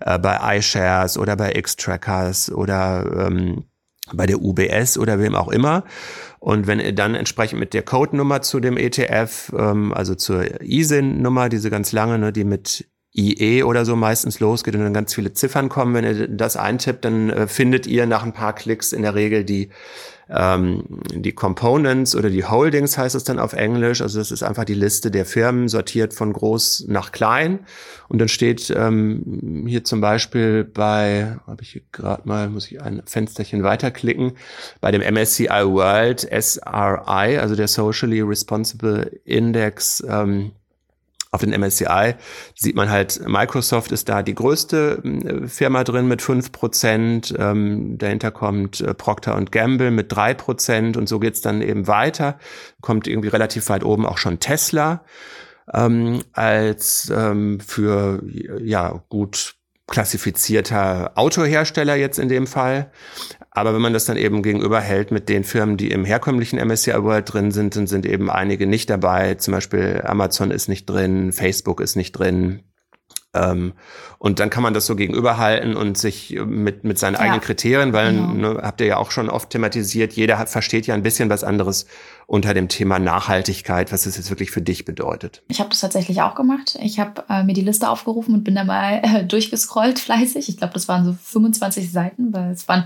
äh, 0.00 0.18
bei 0.18 0.58
iShares 0.58 1.18
oder 1.18 1.36
bei 1.36 1.52
X-Trackers 1.54 2.50
oder 2.50 3.26
ähm, 3.26 3.64
bei 4.14 4.24
der 4.24 4.40
UBS 4.40 4.96
oder 4.96 5.18
wem 5.18 5.34
auch 5.34 5.48
immer. 5.48 5.84
Und 6.38 6.66
wenn 6.66 6.80
ihr 6.80 6.94
dann 6.94 7.14
entsprechend 7.14 7.60
mit 7.60 7.74
der 7.74 7.82
Codenummer 7.82 8.40
zu 8.40 8.60
dem 8.60 8.78
ETF, 8.78 9.52
ähm, 9.56 9.92
also 9.92 10.14
zur 10.14 10.62
ISIN-Nummer, 10.62 11.50
diese 11.50 11.68
ganz 11.68 11.92
lange, 11.92 12.18
ne, 12.18 12.32
die 12.32 12.44
mit 12.44 12.86
IE 13.18 13.62
oder 13.64 13.84
so 13.84 13.96
meistens 13.96 14.40
losgeht 14.40 14.74
und 14.74 14.82
dann 14.82 14.94
ganz 14.94 15.14
viele 15.14 15.32
Ziffern 15.32 15.68
kommen. 15.68 15.94
Wenn 15.94 16.04
ihr 16.04 16.28
das 16.28 16.56
eintippt, 16.56 17.04
dann 17.04 17.30
äh, 17.30 17.46
findet 17.48 17.86
ihr 17.86 18.06
nach 18.06 18.22
ein 18.22 18.32
paar 18.32 18.54
Klicks 18.54 18.92
in 18.92 19.02
der 19.02 19.14
Regel 19.14 19.44
die 19.44 19.70
ähm, 20.30 20.84
die 21.14 21.32
Components 21.32 22.14
oder 22.14 22.28
die 22.28 22.44
Holdings 22.44 22.98
heißt 22.98 23.14
es 23.14 23.24
dann 23.24 23.38
auf 23.38 23.54
Englisch. 23.54 24.02
Also 24.02 24.18
das 24.18 24.30
ist 24.30 24.42
einfach 24.42 24.64
die 24.64 24.74
Liste 24.74 25.10
der 25.10 25.24
Firmen 25.24 25.68
sortiert 25.68 26.12
von 26.12 26.32
groß 26.32 26.84
nach 26.88 27.12
klein. 27.12 27.60
Und 28.08 28.18
dann 28.18 28.28
steht 28.28 28.72
ähm, 28.76 29.64
hier 29.66 29.84
zum 29.84 30.00
Beispiel 30.00 30.64
bei, 30.64 31.38
habe 31.46 31.62
ich 31.62 31.82
gerade 31.92 32.28
mal, 32.28 32.48
muss 32.48 32.70
ich 32.70 32.82
ein 32.82 33.02
Fensterchen 33.06 33.62
weiterklicken, 33.62 34.32
bei 34.80 34.90
dem 34.90 35.02
MSCI 35.02 35.48
World 35.48 36.20
SRI, 36.20 37.38
also 37.38 37.54
der 37.54 37.68
Socially 37.68 38.20
Responsible 38.20 39.10
Index, 39.24 40.04
ähm, 40.08 40.52
auf 41.30 41.40
den 41.42 41.58
MSCI 41.58 42.14
sieht 42.54 42.74
man 42.74 42.90
halt, 42.90 43.26
Microsoft 43.26 43.92
ist 43.92 44.08
da 44.08 44.22
die 44.22 44.34
größte 44.34 45.02
äh, 45.04 45.46
Firma 45.46 45.84
drin 45.84 46.08
mit 46.08 46.22
fünf 46.22 46.52
Prozent. 46.52 47.34
Ähm, 47.38 47.98
dahinter 47.98 48.30
kommt 48.30 48.80
äh, 48.80 48.94
Procter 48.94 49.38
Gamble 49.50 49.90
mit 49.90 50.12
drei 50.12 50.34
Prozent 50.34 50.96
und 50.96 51.08
so 51.08 51.18
geht's 51.18 51.40
dann 51.40 51.60
eben 51.62 51.86
weiter. 51.86 52.38
Kommt 52.80 53.06
irgendwie 53.06 53.28
relativ 53.28 53.68
weit 53.68 53.84
oben 53.84 54.06
auch 54.06 54.18
schon 54.18 54.40
Tesla 54.40 55.04
ähm, 55.74 56.22
als 56.32 57.12
ähm, 57.14 57.60
für 57.60 58.22
ja 58.60 59.02
gut 59.08 59.54
klassifizierter 59.86 61.12
Autohersteller 61.16 61.96
jetzt 61.96 62.18
in 62.18 62.28
dem 62.28 62.46
Fall. 62.46 62.90
Aber 63.58 63.74
wenn 63.74 63.82
man 63.82 63.92
das 63.92 64.04
dann 64.04 64.16
eben 64.16 64.42
gegenüber 64.42 64.80
hält 64.80 65.10
mit 65.10 65.28
den 65.28 65.44
Firmen, 65.44 65.76
die 65.76 65.90
im 65.90 66.04
herkömmlichen 66.04 66.58
MSCI 66.58 67.02
World 67.02 67.32
drin 67.32 67.50
sind, 67.50 67.76
dann 67.76 67.86
sind 67.86 68.06
eben 68.06 68.30
einige 68.30 68.66
nicht 68.66 68.88
dabei. 68.88 69.34
Zum 69.34 69.52
Beispiel 69.52 70.02
Amazon 70.04 70.50
ist 70.50 70.68
nicht 70.68 70.86
drin, 70.86 71.32
Facebook 71.32 71.80
ist 71.80 71.96
nicht 71.96 72.12
drin, 72.12 72.62
Ähm, 73.34 73.74
und 74.18 74.40
dann 74.40 74.48
kann 74.48 74.62
man 74.62 74.72
das 74.72 74.86
so 74.86 74.96
gegenüberhalten 74.96 75.76
und 75.76 75.98
sich 75.98 76.38
mit, 76.46 76.84
mit 76.84 76.98
seinen 76.98 77.14
ja. 77.14 77.20
eigenen 77.20 77.40
Kriterien, 77.42 77.92
weil, 77.92 78.14
genau. 78.14 78.54
ne, 78.54 78.60
habt 78.62 78.80
ihr 78.80 78.86
ja 78.86 78.96
auch 78.96 79.10
schon 79.10 79.28
oft 79.28 79.50
thematisiert, 79.50 80.14
jeder 80.14 80.38
hat, 80.38 80.48
versteht 80.48 80.86
ja 80.86 80.94
ein 80.94 81.02
bisschen 81.02 81.28
was 81.28 81.44
anderes 81.44 81.86
unter 82.26 82.54
dem 82.54 82.68
Thema 82.68 82.98
Nachhaltigkeit, 82.98 83.92
was 83.92 84.06
es 84.06 84.16
jetzt 84.16 84.30
wirklich 84.30 84.50
für 84.50 84.62
dich 84.62 84.86
bedeutet. 84.86 85.42
Ich 85.48 85.60
habe 85.60 85.68
das 85.68 85.80
tatsächlich 85.80 86.22
auch 86.22 86.34
gemacht. 86.34 86.78
Ich 86.82 86.98
habe 86.98 87.24
äh, 87.28 87.44
mir 87.44 87.52
die 87.52 87.60
Liste 87.60 87.88
aufgerufen 87.88 88.34
und 88.34 88.44
bin 88.44 88.54
da 88.54 88.64
mal 88.64 89.02
äh, 89.02 89.24
durchgescrollt 89.24 89.98
fleißig. 89.98 90.48
Ich 90.48 90.56
glaube, 90.56 90.72
das 90.72 90.88
waren 90.88 91.04
so 91.04 91.14
25 91.22 91.92
Seiten, 91.92 92.32
weil 92.32 92.50
es 92.50 92.66
waren 92.66 92.84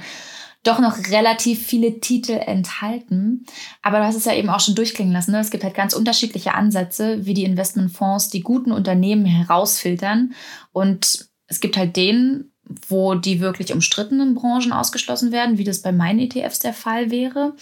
doch 0.63 0.79
noch 0.79 0.97
relativ 1.11 1.67
viele 1.67 2.01
Titel 2.01 2.33
enthalten. 2.33 3.45
Aber 3.83 3.99
du 3.99 4.05
hast 4.05 4.15
es 4.15 4.25
ja 4.25 4.35
eben 4.35 4.49
auch 4.49 4.61
schon 4.61 4.75
durchklingen 4.75 5.13
lassen. 5.13 5.33
Ne? 5.33 5.41
Es 5.41 5.51
gibt 5.51 5.65
halt 5.65 5.75
ganz 5.75 5.95
unterschiedliche 5.95 6.55
Ansätze, 6.55 7.27
wie 7.27 7.35
die 7.35 7.45
Investmentfonds 7.45 8.29
die 8.29 8.43
guten 8.43 8.71
Unternehmen 8.71 9.25
herausfiltern. 9.25 10.35
Und 10.73 11.29
es 11.49 11.61
gibt 11.61 11.77
halt 11.77 11.97
den, 11.97 12.53
wo 12.89 13.15
die 13.15 13.41
wirklich 13.41 13.73
umstrittenen 13.73 14.35
Branchen 14.35 14.73
ausgeschlossen 14.73 15.33
werden, 15.33 15.59
wie 15.59 15.65
das 15.65 15.83
bei 15.83 15.93
meinen 15.93 16.21
ETFs 16.21 16.61
der 16.61 16.73
Fall 16.73 17.11
wäre. 17.11 17.55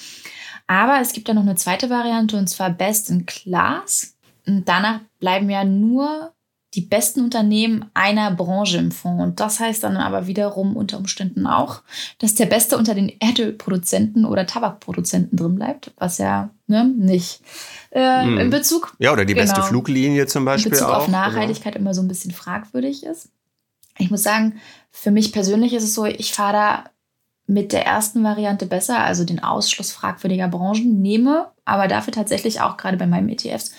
Aber 0.67 1.01
es 1.01 1.13
gibt 1.13 1.27
ja 1.27 1.35
noch 1.35 1.43
eine 1.43 1.57
zweite 1.57 1.91
Variante 1.91 2.37
und 2.37 2.49
zwar 2.49 2.71
Best 2.71 3.11
in 3.11 3.27
Class. 3.27 4.15
Und 4.47 4.69
danach 4.69 5.01
bleiben 5.19 5.49
ja 5.49 5.65
nur 5.65 6.35
die 6.75 6.83
besten 6.83 7.23
Unternehmen 7.23 7.87
einer 7.95 8.31
Branche 8.31 8.79
im 8.79 8.93
Fonds. 8.93 9.23
Und 9.23 9.41
das 9.41 9.59
heißt 9.59 9.83
dann 9.83 9.97
aber 9.97 10.27
wiederum 10.27 10.77
unter 10.77 10.99
Umständen 10.99 11.47
auch, 11.47 11.83
dass 12.19 12.35
der 12.35 12.47
Beste 12.47 12.79
unter 12.79 12.95
den 12.95 13.13
Erdölproduzenten 13.21 14.25
oder 14.25 14.47
Tabakproduzenten 14.47 15.37
drin 15.37 15.57
bleibt, 15.57 15.93
was 15.99 16.19
ja 16.19 16.51
ne, 16.69 16.85
nicht 16.85 17.41
äh, 17.91 18.23
hm. 18.23 18.39
in 18.39 18.51
Bezug. 18.51 18.95
Ja, 18.99 19.13
oder 19.13 19.25
die 19.25 19.35
genau, 19.35 19.47
beste 19.47 19.63
Fluglinie 19.63 20.27
zum 20.27 20.45
Beispiel. 20.45 20.73
In 20.73 20.79
Bezug 20.79 20.89
auch, 20.89 20.99
auf 20.99 21.07
genau. 21.07 21.19
Nachhaltigkeit 21.19 21.75
genau. 21.75 21.87
immer 21.87 21.95
so 21.95 22.03
ein 22.03 22.09
bisschen 22.09 22.31
fragwürdig 22.31 23.05
ist. 23.05 23.31
Ich 23.99 24.11
muss 24.11 24.23
sagen, 24.23 24.61
für 24.91 25.11
mich 25.11 25.33
persönlich 25.33 25.75
ist 25.75 25.85
es 25.85 25.95
so, 25.95 26.07
ich 26.07 26.33
fahre 26.33 26.53
da 26.53 26.85
mit 27.47 27.73
der 27.73 27.85
ersten 27.85 28.23
Variante 28.23 28.65
besser, 28.65 29.01
also 29.01 29.25
den 29.25 29.43
Ausschluss 29.43 29.91
fragwürdiger 29.91 30.47
Branchen, 30.47 31.03
nehme 31.03 31.49
aber 31.65 31.89
dafür 31.89 32.13
tatsächlich 32.13 32.61
auch 32.61 32.77
gerade 32.77 32.97
bei 32.97 33.09
meinem 33.09 33.29
ETFs 33.29 33.73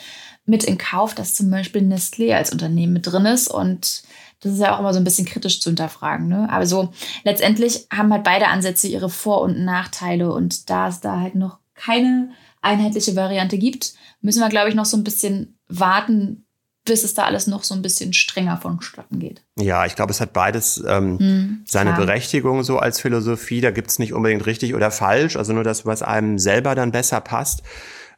mit 0.46 0.64
in 0.64 0.78
Kauf, 0.78 1.14
dass 1.14 1.34
zum 1.34 1.50
Beispiel 1.50 1.82
Nestlé 1.82 2.34
als 2.36 2.52
Unternehmen 2.52 2.94
mit 2.94 3.08
drin 3.08 3.26
ist 3.26 3.48
und 3.48 4.04
das 4.42 4.54
ist 4.54 4.60
ja 4.60 4.76
auch 4.76 4.80
immer 4.80 4.94
so 4.94 5.00
ein 5.00 5.04
bisschen 5.04 5.28
kritisch 5.28 5.62
zu 5.62 5.70
hinterfragen. 5.70 6.28
Ne? 6.28 6.50
Aber 6.52 6.66
so 6.66 6.92
letztendlich 7.24 7.88
haben 7.94 8.12
halt 8.12 8.24
beide 8.24 8.48
Ansätze 8.48 8.88
ihre 8.88 9.10
Vor- 9.10 9.42
und 9.42 9.64
Nachteile 9.64 10.34
und 10.34 10.70
da 10.70 10.88
es 10.88 11.00
da 11.00 11.20
halt 11.20 11.36
noch 11.36 11.60
keine 11.76 12.32
einheitliche 12.62 13.16
Variante 13.16 13.58
gibt, 13.58 13.94
müssen 14.22 14.40
wir, 14.40 14.50
glaube 14.50 14.70
ich, 14.70 14.76
noch 14.76 14.86
so 14.86 14.98
ein 14.98 15.04
bisschen 15.04 15.58
warten, 15.68 16.46
bis 16.86 17.04
es 17.04 17.14
da 17.14 17.24
alles 17.24 17.46
noch 17.48 17.64
so 17.64 17.76
ein 17.76 17.82
bisschen 17.82 18.14
strenger 18.14 18.58
vonstatten 18.58 19.20
geht. 19.20 19.44
Ja, 19.60 19.86
ich 19.86 19.96
glaube, 19.96 20.12
es 20.12 20.22
hat 20.22 20.34
beides 20.34 20.84
ähm, 20.88 21.20
hm, 21.20 21.62
seine 21.66 21.92
klar. 21.92 22.06
Berechtigung 22.06 22.64
so 22.64 22.80
als 22.80 23.00
Philosophie. 23.00 23.62
Da 23.62 23.72
gibt 23.72 23.90
es 23.90 24.00
nicht 24.00 24.14
unbedingt 24.14 24.46
richtig 24.46 24.74
oder 24.74 24.90
falsch, 24.90 25.36
also 25.36 25.54
nur 25.54 25.64
das, 25.64 25.86
was 25.86 26.02
einem 26.02 26.40
selber 26.40 26.74
dann 26.74 26.92
besser 26.92 27.22
passt. 27.22 27.62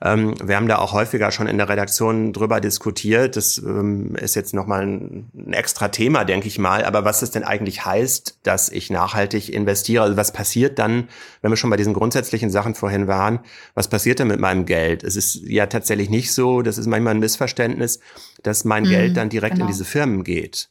Ähm, 0.04 0.36
wir 0.44 0.58
haben 0.58 0.68
da 0.68 0.80
auch 0.80 0.92
häufiger 0.92 1.32
schon 1.32 1.48
in 1.48 1.58
der 1.58 1.70
Redaktion 1.70 2.34
drüber 2.34 2.60
diskutiert. 2.60 3.38
Das 3.38 3.58
ähm, 3.58 4.16
ist 4.16 4.36
jetzt 4.36 4.54
nochmal 4.54 4.82
ein, 4.82 5.30
ein 5.34 5.54
extra 5.54 5.88
Thema, 5.88 6.26
denke 6.26 6.48
ich 6.48 6.60
mal. 6.60 6.84
Aber 6.84 7.06
was 7.06 7.22
es 7.22 7.32
denn 7.32 7.46
eigentlich 7.46 7.86
heißt, 7.86 8.40
dass 8.44 8.68
ich 8.68 8.90
nachhaltig 8.90 9.54
investiere? 9.54 10.04
Also 10.04 10.18
was 10.18 10.34
passiert 10.34 10.78
dann, 10.78 11.08
wenn 11.42 11.52
wir 11.52 11.56
schon 11.56 11.70
bei 11.70 11.78
diesen 11.78 11.94
grundsätzlichen 11.94 12.50
Sachen 12.50 12.76
vorhin 12.76 13.08
waren? 13.08 13.40
Was 13.76 13.88
passiert 13.88 14.20
denn 14.20 14.28
mit 14.28 14.42
meinem 14.42 14.66
Geld? 14.66 15.04
Es 15.04 15.16
ist 15.16 15.42
ja 15.48 15.68
tatsächlich 15.68 16.10
nicht 16.10 16.34
so, 16.34 16.62
das 16.62 16.78
ist 16.78 16.88
manchmal 16.88 17.16
ein 17.16 17.20
Missverständnis, 17.20 18.02
dass 18.44 18.66
mein 18.66 18.84
mhm, 18.84 18.90
Geld 18.90 19.18
dann 19.18 19.30
direkt 19.30 19.56
genau. 19.56 19.66
in 19.66 19.72
diese 19.72 19.86
Firmen 19.86 20.24
geht 20.24 20.70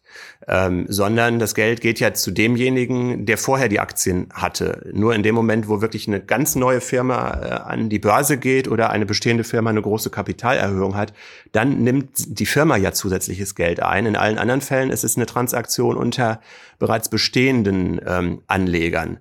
ähm, 0.49 0.87
sondern 0.89 1.39
das 1.39 1.55
Geld 1.55 1.81
geht 1.81 2.01
ja 2.01 2.15
zu 2.15 2.31
demjenigen, 2.31 3.27
der 3.27 3.39
vorher 3.39 3.69
die 3.69 3.81
Aktien 3.81 4.29
hatte. 4.33 4.91
Nur 4.93 5.15
in 5.15 5.23
dem 5.23 5.35
Moment, 5.35 5.69
wo 5.69 5.81
wirklich 5.81 6.09
eine 6.09 6.21
ganz 6.21 6.55
neue 6.55 6.81
Firma 6.81 7.41
äh, 7.41 7.51
an 7.71 7.89
die 7.89 7.99
Börse 7.99 8.39
geht 8.39 8.69
oder 8.69 8.91
eine 8.91 9.07
bestehende 9.07 9.45
Firma 9.45 9.71
eine 9.71 9.83
große 9.83 10.11
Kapitalerhöhung 10.11 10.97
hat, 10.97 11.13
dann 11.53 11.83
nimmt 11.83 12.11
die 12.17 12.47
Firma 12.47 12.77
ja 12.77 12.93
zusätzliches 12.93 13.55
Geld 13.55 13.81
ein. 13.81 14.07
In 14.07 14.17
allen 14.17 14.39
anderen 14.39 14.61
Fällen 14.61 14.91
ist 14.91 15.05
es 15.05 15.17
eine 15.17 15.27
Transaktion 15.27 15.97
unter 15.97 16.41
bereits 16.79 17.09
bestehenden 17.09 18.01
ähm, 18.07 18.43
Anlegern. 18.47 19.19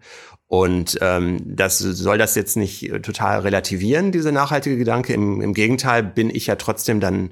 Und 0.47 0.97
ähm, 1.01 1.39
das 1.45 1.77
soll 1.77 2.17
das 2.17 2.35
jetzt 2.35 2.57
nicht 2.57 2.91
total 3.03 3.39
relativieren, 3.39 4.11
diese 4.11 4.33
nachhaltige 4.33 4.77
Gedanke. 4.77 5.13
Im, 5.13 5.41
Im 5.41 5.53
Gegenteil 5.53 6.03
bin 6.03 6.29
ich 6.29 6.47
ja 6.47 6.57
trotzdem 6.57 6.99
dann 6.99 7.31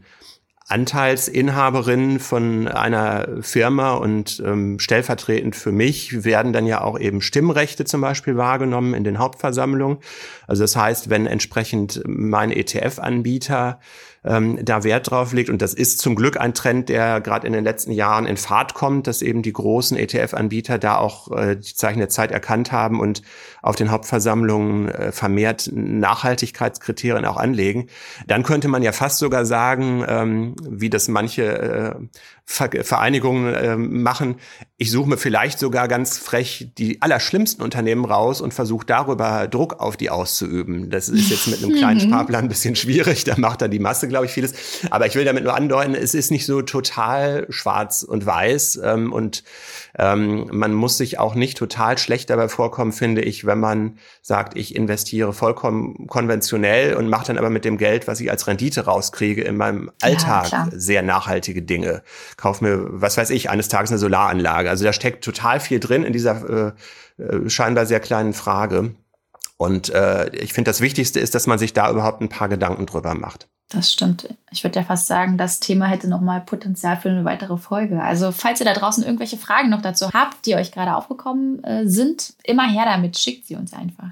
Anteilsinhaberin 0.69 2.19
von 2.19 2.67
einer 2.67 3.41
Firma 3.41 3.93
und 3.93 4.41
ähm, 4.45 4.77
stellvertretend 4.77 5.55
für 5.55 5.71
mich 5.71 6.23
werden 6.23 6.53
dann 6.53 6.67
ja 6.67 6.81
auch 6.81 6.99
eben 6.99 7.21
Stimmrechte 7.21 7.85
zum 7.85 8.01
Beispiel 8.01 8.37
wahrgenommen 8.37 8.93
in 8.93 9.03
den 9.03 9.17
Hauptversammlungen. 9.17 9.97
Also 10.45 10.63
das 10.63 10.75
heißt, 10.75 11.09
wenn 11.09 11.25
entsprechend 11.25 12.03
mein 12.05 12.51
ETF-Anbieter 12.51 13.79
ähm, 14.23 14.59
da 14.63 14.83
Wert 14.83 15.11
drauf 15.11 15.33
legt. 15.33 15.49
Und 15.49 15.61
das 15.61 15.73
ist 15.73 15.99
zum 15.99 16.15
Glück 16.15 16.39
ein 16.39 16.53
Trend, 16.53 16.89
der 16.89 17.21
gerade 17.21 17.47
in 17.47 17.53
den 17.53 17.63
letzten 17.63 17.91
Jahren 17.91 18.25
in 18.25 18.37
Fahrt 18.37 18.73
kommt, 18.73 19.07
dass 19.07 19.21
eben 19.21 19.41
die 19.41 19.53
großen 19.53 19.97
ETF-Anbieter 19.97 20.77
da 20.77 20.97
auch 20.97 21.31
äh, 21.31 21.55
die 21.55 21.73
Zeichen 21.73 21.99
der 21.99 22.09
Zeit 22.09 22.31
erkannt 22.31 22.71
haben 22.71 22.99
und 22.99 23.21
auf 23.61 23.75
den 23.75 23.91
Hauptversammlungen 23.91 24.89
äh, 24.89 25.11
vermehrt 25.11 25.69
Nachhaltigkeitskriterien 25.73 27.25
auch 27.25 27.37
anlegen. 27.37 27.87
Dann 28.27 28.43
könnte 28.43 28.67
man 28.67 28.83
ja 28.83 28.91
fast 28.91 29.19
sogar 29.19 29.45
sagen, 29.45 30.03
ähm, 30.07 30.55
wie 30.67 30.89
das 30.89 31.07
manche 31.07 31.43
äh, 31.43 31.95
Vereinigungen 32.49 33.53
äh, 33.53 33.77
machen, 33.77 34.37
ich 34.77 34.89
suche 34.89 35.09
mir 35.09 35.17
vielleicht 35.17 35.59
sogar 35.59 35.87
ganz 35.87 36.17
frech 36.17 36.71
die 36.77 37.01
allerschlimmsten 37.01 37.63
Unternehmen 37.63 38.05
raus 38.05 38.41
und 38.41 38.55
versuche 38.55 38.85
darüber 38.87 39.47
Druck 39.47 39.79
auf 39.79 39.97
die 39.97 40.09
auszuüben. 40.09 40.89
Das 40.89 41.09
ist 41.09 41.29
jetzt 41.29 41.47
mit 41.47 41.63
einem 41.63 41.75
kleinen 41.75 41.99
mhm. 42.03 42.09
Sparplan 42.09 42.45
ein 42.45 42.49
bisschen 42.49 42.75
schwierig, 42.75 43.23
da 43.23 43.35
macht 43.37 43.61
dann 43.61 43.69
die 43.69 43.79
Masse, 43.79 44.07
glaube 44.09 44.25
ich, 44.25 44.31
vieles. 44.31 44.53
Aber 44.89 45.05
ich 45.05 45.15
will 45.15 45.25
damit 45.25 45.43
nur 45.43 45.55
andeuten, 45.55 45.95
es 45.95 46.13
ist 46.13 46.31
nicht 46.31 46.45
so 46.45 46.61
total 46.61 47.45
schwarz 47.49 48.03
und 48.03 48.25
weiß 48.25 48.81
ähm, 48.83 49.13
und 49.13 49.43
ähm, 49.97 50.47
man 50.51 50.73
muss 50.73 50.97
sich 50.97 51.19
auch 51.19 51.35
nicht 51.35 51.57
total 51.57 51.97
schlecht 51.97 52.29
dabei 52.29 52.49
vorkommen, 52.49 52.91
finde 52.91 53.21
ich, 53.21 53.45
wenn 53.45 53.59
man 53.59 53.97
sagt, 54.21 54.57
ich 54.57 54.75
investiere 54.75 55.33
vollkommen 55.33 56.07
konventionell 56.07 56.95
und 56.95 57.09
mache 57.09 57.27
dann 57.27 57.37
aber 57.37 57.49
mit 57.49 57.65
dem 57.65 57.77
Geld, 57.77 58.07
was 58.07 58.19
ich 58.19 58.29
als 58.29 58.47
Rendite 58.47 58.85
rauskriege, 58.85 59.43
in 59.43 59.57
meinem 59.57 59.91
Alltag 60.01 60.51
ja, 60.51 60.67
sehr 60.71 61.01
nachhaltige 61.01 61.61
Dinge. 61.61 62.03
Kauf 62.37 62.61
mir, 62.61 62.85
was 62.89 63.17
weiß 63.17 63.29
ich, 63.29 63.49
eines 63.49 63.67
Tages 63.67 63.91
eine 63.91 63.99
Solaranlage. 63.99 64.69
Also 64.69 64.83
da 64.83 64.93
steckt 64.93 65.23
total 65.23 65.59
viel 65.59 65.79
drin 65.79 66.03
in 66.03 66.13
dieser 66.13 66.73
äh, 67.17 67.23
äh, 67.23 67.49
scheinbar 67.49 67.85
sehr 67.85 67.99
kleinen 67.99 68.33
Frage. 68.33 68.95
Und 69.57 69.89
äh, 69.89 70.29
ich 70.35 70.53
finde, 70.53 70.69
das 70.69 70.79
Wichtigste 70.79 71.19
ist, 71.19 71.35
dass 71.35 71.47
man 71.47 71.59
sich 71.59 71.73
da 71.73 71.91
überhaupt 71.91 72.21
ein 72.21 72.29
paar 72.29 72.47
Gedanken 72.47 72.85
drüber 72.85 73.13
macht. 73.13 73.49
Das 73.69 73.93
stimmt. 73.93 74.27
Ich 74.49 74.63
würde 74.63 74.79
ja 74.79 74.85
fast 74.85 75.05
sagen, 75.05 75.37
das 75.37 75.59
Thema 75.59 75.85
hätte 75.85 76.09
noch 76.09 76.21
mal 76.21 76.41
Potenzial 76.41 76.97
für 76.97 77.09
eine 77.09 77.23
weitere 77.23 77.57
Folge. 77.57 78.01
Also 78.01 78.31
falls 78.31 78.59
ihr 78.59 78.65
da 78.65 78.73
draußen 78.73 79.03
irgendwelche 79.03 79.37
Fragen 79.37 79.69
noch 79.69 79.83
dazu 79.83 80.09
habt, 80.11 80.47
die 80.47 80.55
euch 80.55 80.71
gerade 80.71 80.95
aufgekommen 80.95 81.63
äh, 81.63 81.87
sind, 81.87 82.33
immer 82.43 82.67
her 82.67 82.85
damit, 82.85 83.19
schickt 83.19 83.45
sie 83.45 83.55
uns 83.55 83.71
einfach. 83.73 84.09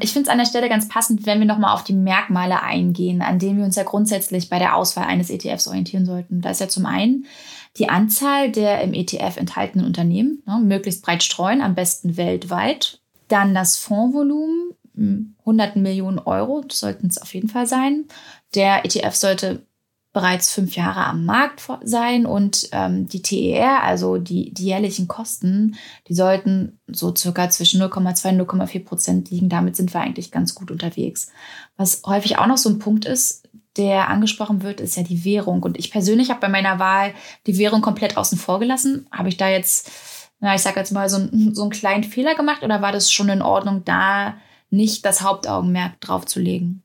Ich 0.00 0.12
finde 0.12 0.26
es 0.26 0.32
an 0.32 0.38
der 0.38 0.46
Stelle 0.46 0.68
ganz 0.68 0.88
passend, 0.88 1.24
wenn 1.24 1.38
wir 1.38 1.46
nochmal 1.46 1.72
auf 1.72 1.84
die 1.84 1.92
Merkmale 1.92 2.60
eingehen, 2.60 3.22
an 3.22 3.38
denen 3.38 3.58
wir 3.58 3.64
uns 3.64 3.76
ja 3.76 3.84
grundsätzlich 3.84 4.48
bei 4.48 4.58
der 4.58 4.74
Auswahl 4.74 5.04
eines 5.04 5.30
ETFs 5.30 5.68
orientieren 5.68 6.04
sollten. 6.04 6.40
Da 6.40 6.50
ist 6.50 6.60
ja 6.60 6.66
zum 6.66 6.86
einen 6.86 7.26
die 7.78 7.88
Anzahl 7.88 8.50
der 8.50 8.82
im 8.82 8.92
ETF 8.92 9.36
enthaltenen 9.36 9.86
Unternehmen, 9.86 10.42
ne, 10.46 10.58
möglichst 10.60 11.04
breit 11.04 11.22
streuen, 11.22 11.62
am 11.62 11.76
besten 11.76 12.16
weltweit. 12.16 12.98
Dann 13.28 13.54
das 13.54 13.76
Fondsvolumen, 13.76 14.72
hunderten 14.94 15.82
Millionen 15.82 16.18
Euro 16.18 16.64
sollten 16.70 17.06
es 17.06 17.20
auf 17.20 17.32
jeden 17.34 17.48
Fall 17.48 17.66
sein. 17.66 18.06
Der 18.54 18.84
ETF 18.84 19.14
sollte 19.14 19.66
bereits 20.12 20.52
fünf 20.52 20.76
Jahre 20.76 21.06
am 21.06 21.24
Markt 21.24 21.62
sein 21.84 22.26
und 22.26 22.68
ähm, 22.72 23.08
die 23.08 23.22
TER, 23.22 23.82
also 23.82 24.18
die, 24.18 24.52
die 24.52 24.66
jährlichen 24.66 25.08
Kosten, 25.08 25.76
die 26.08 26.14
sollten 26.14 26.78
so 26.86 27.14
circa 27.16 27.48
zwischen 27.48 27.80
0,2 27.80 28.38
und 28.38 28.50
0,4 28.50 28.84
Prozent 28.84 29.30
liegen. 29.30 29.48
Damit 29.48 29.74
sind 29.74 29.94
wir 29.94 30.00
eigentlich 30.00 30.30
ganz 30.30 30.54
gut 30.54 30.70
unterwegs. 30.70 31.28
Was 31.76 32.02
häufig 32.04 32.38
auch 32.38 32.46
noch 32.46 32.58
so 32.58 32.68
ein 32.68 32.78
Punkt 32.78 33.06
ist, 33.06 33.48
der 33.78 34.08
angesprochen 34.08 34.62
wird, 34.62 34.80
ist 34.80 34.96
ja 34.96 35.02
die 35.02 35.24
Währung. 35.24 35.62
Und 35.62 35.78
ich 35.78 35.90
persönlich 35.90 36.28
habe 36.28 36.40
bei 36.40 36.48
meiner 36.50 36.78
Wahl 36.78 37.14
die 37.46 37.56
Währung 37.56 37.80
komplett 37.80 38.18
außen 38.18 38.36
vor 38.36 38.58
gelassen. 38.58 39.06
Habe 39.10 39.30
ich 39.30 39.38
da 39.38 39.48
jetzt, 39.48 39.90
na, 40.40 40.54
ich 40.54 40.60
sage 40.60 40.78
jetzt 40.78 40.92
mal, 40.92 41.08
so, 41.08 41.26
so 41.52 41.62
einen 41.62 41.70
kleinen 41.70 42.04
Fehler 42.04 42.34
gemacht 42.34 42.62
oder 42.62 42.82
war 42.82 42.92
das 42.92 43.10
schon 43.10 43.30
in 43.30 43.40
Ordnung, 43.40 43.82
da 43.86 44.34
nicht 44.72 45.04
das 45.04 45.22
Hauptaugenmerk 45.22 46.00
drauf 46.00 46.26
zu 46.26 46.40
legen. 46.40 46.82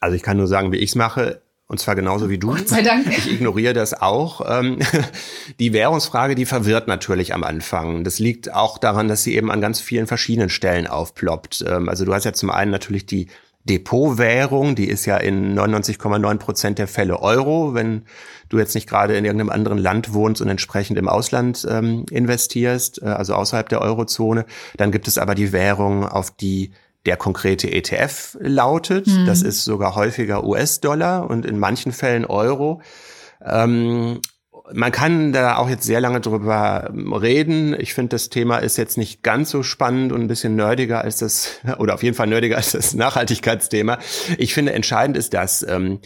Also 0.00 0.16
ich 0.16 0.22
kann 0.22 0.36
nur 0.36 0.46
sagen, 0.46 0.72
wie 0.72 0.76
ich 0.78 0.90
es 0.90 0.94
mache. 0.94 1.42
Und 1.66 1.78
zwar 1.78 1.94
genauso 1.94 2.30
wie 2.30 2.38
du. 2.38 2.48
Gott 2.48 2.68
sei 2.68 2.80
Dank. 2.80 3.06
Ich 3.08 3.30
ignoriere 3.30 3.74
das 3.74 3.92
auch. 3.92 4.40
Ähm, 4.48 4.78
die 5.60 5.74
Währungsfrage, 5.74 6.34
die 6.34 6.46
verwirrt 6.46 6.88
natürlich 6.88 7.34
am 7.34 7.44
Anfang. 7.44 8.04
Das 8.04 8.18
liegt 8.18 8.54
auch 8.54 8.78
daran, 8.78 9.06
dass 9.06 9.22
sie 9.22 9.36
eben 9.36 9.50
an 9.50 9.60
ganz 9.60 9.78
vielen 9.78 10.06
verschiedenen 10.06 10.48
Stellen 10.48 10.86
aufploppt. 10.86 11.62
Ähm, 11.68 11.90
also 11.90 12.06
du 12.06 12.14
hast 12.14 12.24
ja 12.24 12.32
zum 12.32 12.48
einen 12.48 12.70
natürlich 12.70 13.04
die 13.04 13.26
Depotwährung, 13.68 14.76
die 14.76 14.88
ist 14.88 15.04
ja 15.04 15.18
in 15.18 15.58
99,9 15.58 16.38
Prozent 16.38 16.78
der 16.78 16.88
Fälle 16.88 17.20
Euro, 17.20 17.74
wenn 17.74 18.04
du 18.48 18.58
jetzt 18.58 18.74
nicht 18.74 18.88
gerade 18.88 19.14
in 19.16 19.26
irgendeinem 19.26 19.50
anderen 19.50 19.76
Land 19.76 20.14
wohnst 20.14 20.40
und 20.40 20.48
entsprechend 20.48 20.98
im 20.98 21.06
Ausland 21.06 21.66
ähm, 21.68 22.06
investierst, 22.10 23.02
äh, 23.02 23.06
also 23.06 23.34
außerhalb 23.34 23.68
der 23.68 23.82
Eurozone. 23.82 24.46
Dann 24.78 24.90
gibt 24.90 25.06
es 25.06 25.18
aber 25.18 25.34
die 25.34 25.52
Währung, 25.52 26.06
auf 26.06 26.30
die 26.30 26.72
der 27.06 27.16
konkrete 27.16 27.70
ETF 27.72 28.36
lautet. 28.40 29.06
Mhm. 29.06 29.26
Das 29.26 29.42
ist 29.42 29.64
sogar 29.64 29.94
häufiger 29.94 30.44
US-Dollar 30.44 31.28
und 31.28 31.46
in 31.46 31.58
manchen 31.58 31.92
Fällen 31.92 32.24
Euro. 32.24 32.82
Ähm, 33.44 34.20
man 34.72 34.92
kann 34.92 35.32
da 35.32 35.56
auch 35.56 35.68
jetzt 35.68 35.84
sehr 35.84 36.00
lange 36.00 36.20
drüber 36.20 36.92
reden. 36.92 37.74
Ich 37.78 37.94
finde, 37.94 38.10
das 38.10 38.28
Thema 38.28 38.58
ist 38.58 38.76
jetzt 38.76 38.98
nicht 38.98 39.22
ganz 39.22 39.50
so 39.50 39.62
spannend 39.62 40.12
und 40.12 40.20
ein 40.20 40.28
bisschen 40.28 40.56
nerdiger 40.56 41.02
als 41.02 41.18
das, 41.18 41.60
oder 41.78 41.94
auf 41.94 42.02
jeden 42.02 42.16
Fall 42.16 42.26
nerdiger 42.26 42.56
als 42.56 42.72
das 42.72 42.94
Nachhaltigkeitsthema. 42.94 43.98
Ich 44.36 44.54
finde, 44.54 44.72
entscheidend 44.72 45.16
ist 45.16 45.34
das, 45.34 45.62
ähm, 45.66 46.00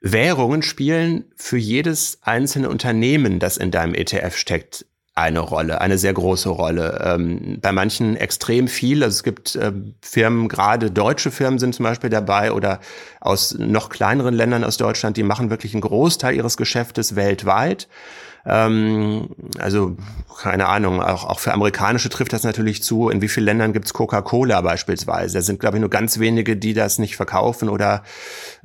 Währungen 0.00 0.62
spielen 0.62 1.24
für 1.34 1.56
jedes 1.56 2.18
einzelne 2.22 2.68
Unternehmen, 2.68 3.40
das 3.40 3.56
in 3.56 3.72
deinem 3.72 3.94
ETF 3.94 4.36
steckt, 4.36 4.86
eine 5.18 5.40
Rolle, 5.40 5.80
eine 5.80 5.98
sehr 5.98 6.12
große 6.12 6.48
Rolle. 6.48 7.00
Ähm, 7.04 7.58
bei 7.60 7.72
manchen 7.72 8.16
extrem 8.16 8.68
viel. 8.68 9.02
Also 9.02 9.16
es 9.16 9.22
gibt 9.24 9.56
äh, 9.56 9.72
Firmen, 10.00 10.48
gerade 10.48 10.90
deutsche 10.90 11.32
Firmen 11.32 11.58
sind 11.58 11.74
zum 11.74 11.84
Beispiel 11.84 12.08
dabei 12.08 12.52
oder 12.52 12.78
aus 13.20 13.54
noch 13.58 13.88
kleineren 13.88 14.34
Ländern 14.34 14.62
aus 14.62 14.76
Deutschland, 14.76 15.16
die 15.16 15.24
machen 15.24 15.50
wirklich 15.50 15.74
einen 15.74 15.80
Großteil 15.80 16.36
ihres 16.36 16.56
Geschäftes 16.56 17.16
weltweit. 17.16 17.88
Ähm, 18.46 19.28
also 19.58 19.96
keine 20.38 20.68
Ahnung, 20.68 21.02
auch, 21.02 21.24
auch 21.24 21.40
für 21.40 21.52
Amerikanische 21.52 22.08
trifft 22.08 22.32
das 22.32 22.44
natürlich 22.44 22.82
zu. 22.82 23.08
In 23.08 23.20
wie 23.20 23.28
vielen 23.28 23.46
Ländern 23.46 23.72
gibt's 23.72 23.92
Coca-Cola 23.92 24.60
beispielsweise? 24.60 25.34
Da 25.34 25.42
sind, 25.42 25.58
glaube 25.58 25.76
ich, 25.76 25.80
nur 25.80 25.90
ganz 25.90 26.20
wenige, 26.20 26.56
die 26.56 26.74
das 26.74 26.98
nicht 26.98 27.16
verkaufen 27.16 27.68
oder 27.68 28.04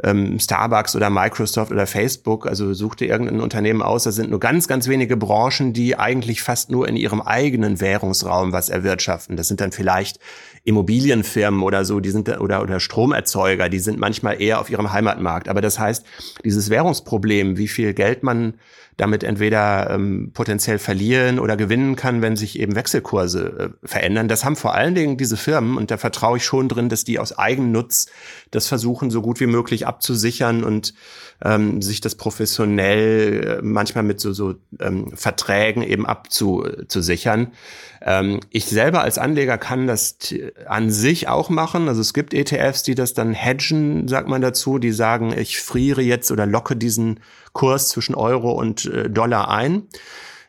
ähm, 0.03 0.39
Starbucks 0.39 0.95
oder 0.95 1.09
Microsoft 1.09 1.71
oder 1.71 1.87
Facebook. 1.87 2.45
Also 2.45 2.73
such 2.73 2.95
dir 2.95 3.07
irgendein 3.07 3.39
Unternehmen 3.39 3.81
aus. 3.81 4.03
Da 4.03 4.11
sind 4.11 4.29
nur 4.29 4.39
ganz, 4.39 4.67
ganz 4.67 4.87
wenige 4.87 5.17
Branchen, 5.17 5.73
die 5.73 5.97
eigentlich 5.97 6.43
fast 6.43 6.69
nur 6.69 6.87
in 6.87 6.95
ihrem 6.95 7.21
eigenen 7.21 7.81
Währungsraum 7.81 8.51
was 8.51 8.69
erwirtschaften. 8.69 9.35
Das 9.35 9.47
sind 9.47 9.59
dann 9.59 9.71
vielleicht 9.71 10.19
Immobilienfirmen 10.65 11.61
oder 11.61 11.85
so, 11.85 11.99
die 11.99 12.11
sind 12.11 12.29
oder 12.39 12.61
oder 12.61 12.79
Stromerzeuger, 12.79 13.67
die 13.67 13.79
sind 13.79 13.99
manchmal 13.99 14.41
eher 14.41 14.61
auf 14.61 14.69
ihrem 14.69 14.93
Heimatmarkt. 14.93 15.49
Aber 15.49 15.61
das 15.61 15.79
heißt, 15.79 16.05
dieses 16.45 16.69
Währungsproblem, 16.69 17.57
wie 17.57 17.67
viel 17.67 17.93
Geld 17.93 18.23
man 18.23 18.53
damit 18.97 19.23
entweder 19.23 19.89
ähm, 19.89 20.31
potenziell 20.33 20.79
verlieren 20.79 21.39
oder 21.39 21.57
gewinnen 21.57 21.95
kann, 21.95 22.21
wenn 22.21 22.35
sich 22.35 22.59
eben 22.59 22.75
Wechselkurse 22.75 23.73
äh, 23.83 23.87
verändern. 23.87 24.27
Das 24.27 24.45
haben 24.45 24.55
vor 24.55 24.73
allen 24.73 24.95
Dingen 24.95 25.17
diese 25.17 25.37
Firmen 25.37 25.77
und 25.77 25.91
da 25.91 25.97
vertraue 25.97 26.37
ich 26.37 26.45
schon 26.45 26.69
drin, 26.69 26.89
dass 26.89 27.03
die 27.03 27.19
aus 27.19 27.37
Eigennutz 27.37 28.07
das 28.51 28.67
versuchen, 28.67 29.09
so 29.09 29.21
gut 29.21 29.39
wie 29.39 29.47
möglich 29.47 29.87
abzusichern 29.87 30.63
und 30.63 30.93
ähm, 31.43 31.81
sich 31.81 32.01
das 32.01 32.15
professionell 32.15 33.59
äh, 33.59 33.61
manchmal 33.61 34.03
mit 34.03 34.19
so, 34.19 34.33
so 34.33 34.55
ähm, 34.79 35.11
Verträgen 35.15 35.83
eben 35.83 36.05
abzusichern. 36.05 37.51
Ähm, 38.01 38.39
ich 38.49 38.65
selber 38.65 39.01
als 39.01 39.17
Anleger 39.17 39.57
kann 39.57 39.87
das 39.87 40.17
an 40.67 40.91
sich 40.91 41.27
auch 41.27 41.49
machen. 41.49 41.87
Also 41.87 42.01
es 42.01 42.13
gibt 42.13 42.33
ETFs, 42.33 42.83
die 42.83 42.95
das 42.95 43.13
dann 43.13 43.33
hedgen, 43.33 44.07
sagt 44.07 44.27
man 44.27 44.41
dazu, 44.41 44.77
die 44.77 44.91
sagen, 44.91 45.33
ich 45.37 45.59
friere 45.59 46.01
jetzt 46.01 46.31
oder 46.31 46.45
locke 46.45 46.75
diesen 46.75 47.19
Kurs 47.53 47.89
zwischen 47.89 48.15
Euro 48.15 48.51
und 48.51 48.85
äh, 48.85 49.09
Dollar 49.09 49.49
ein. 49.49 49.87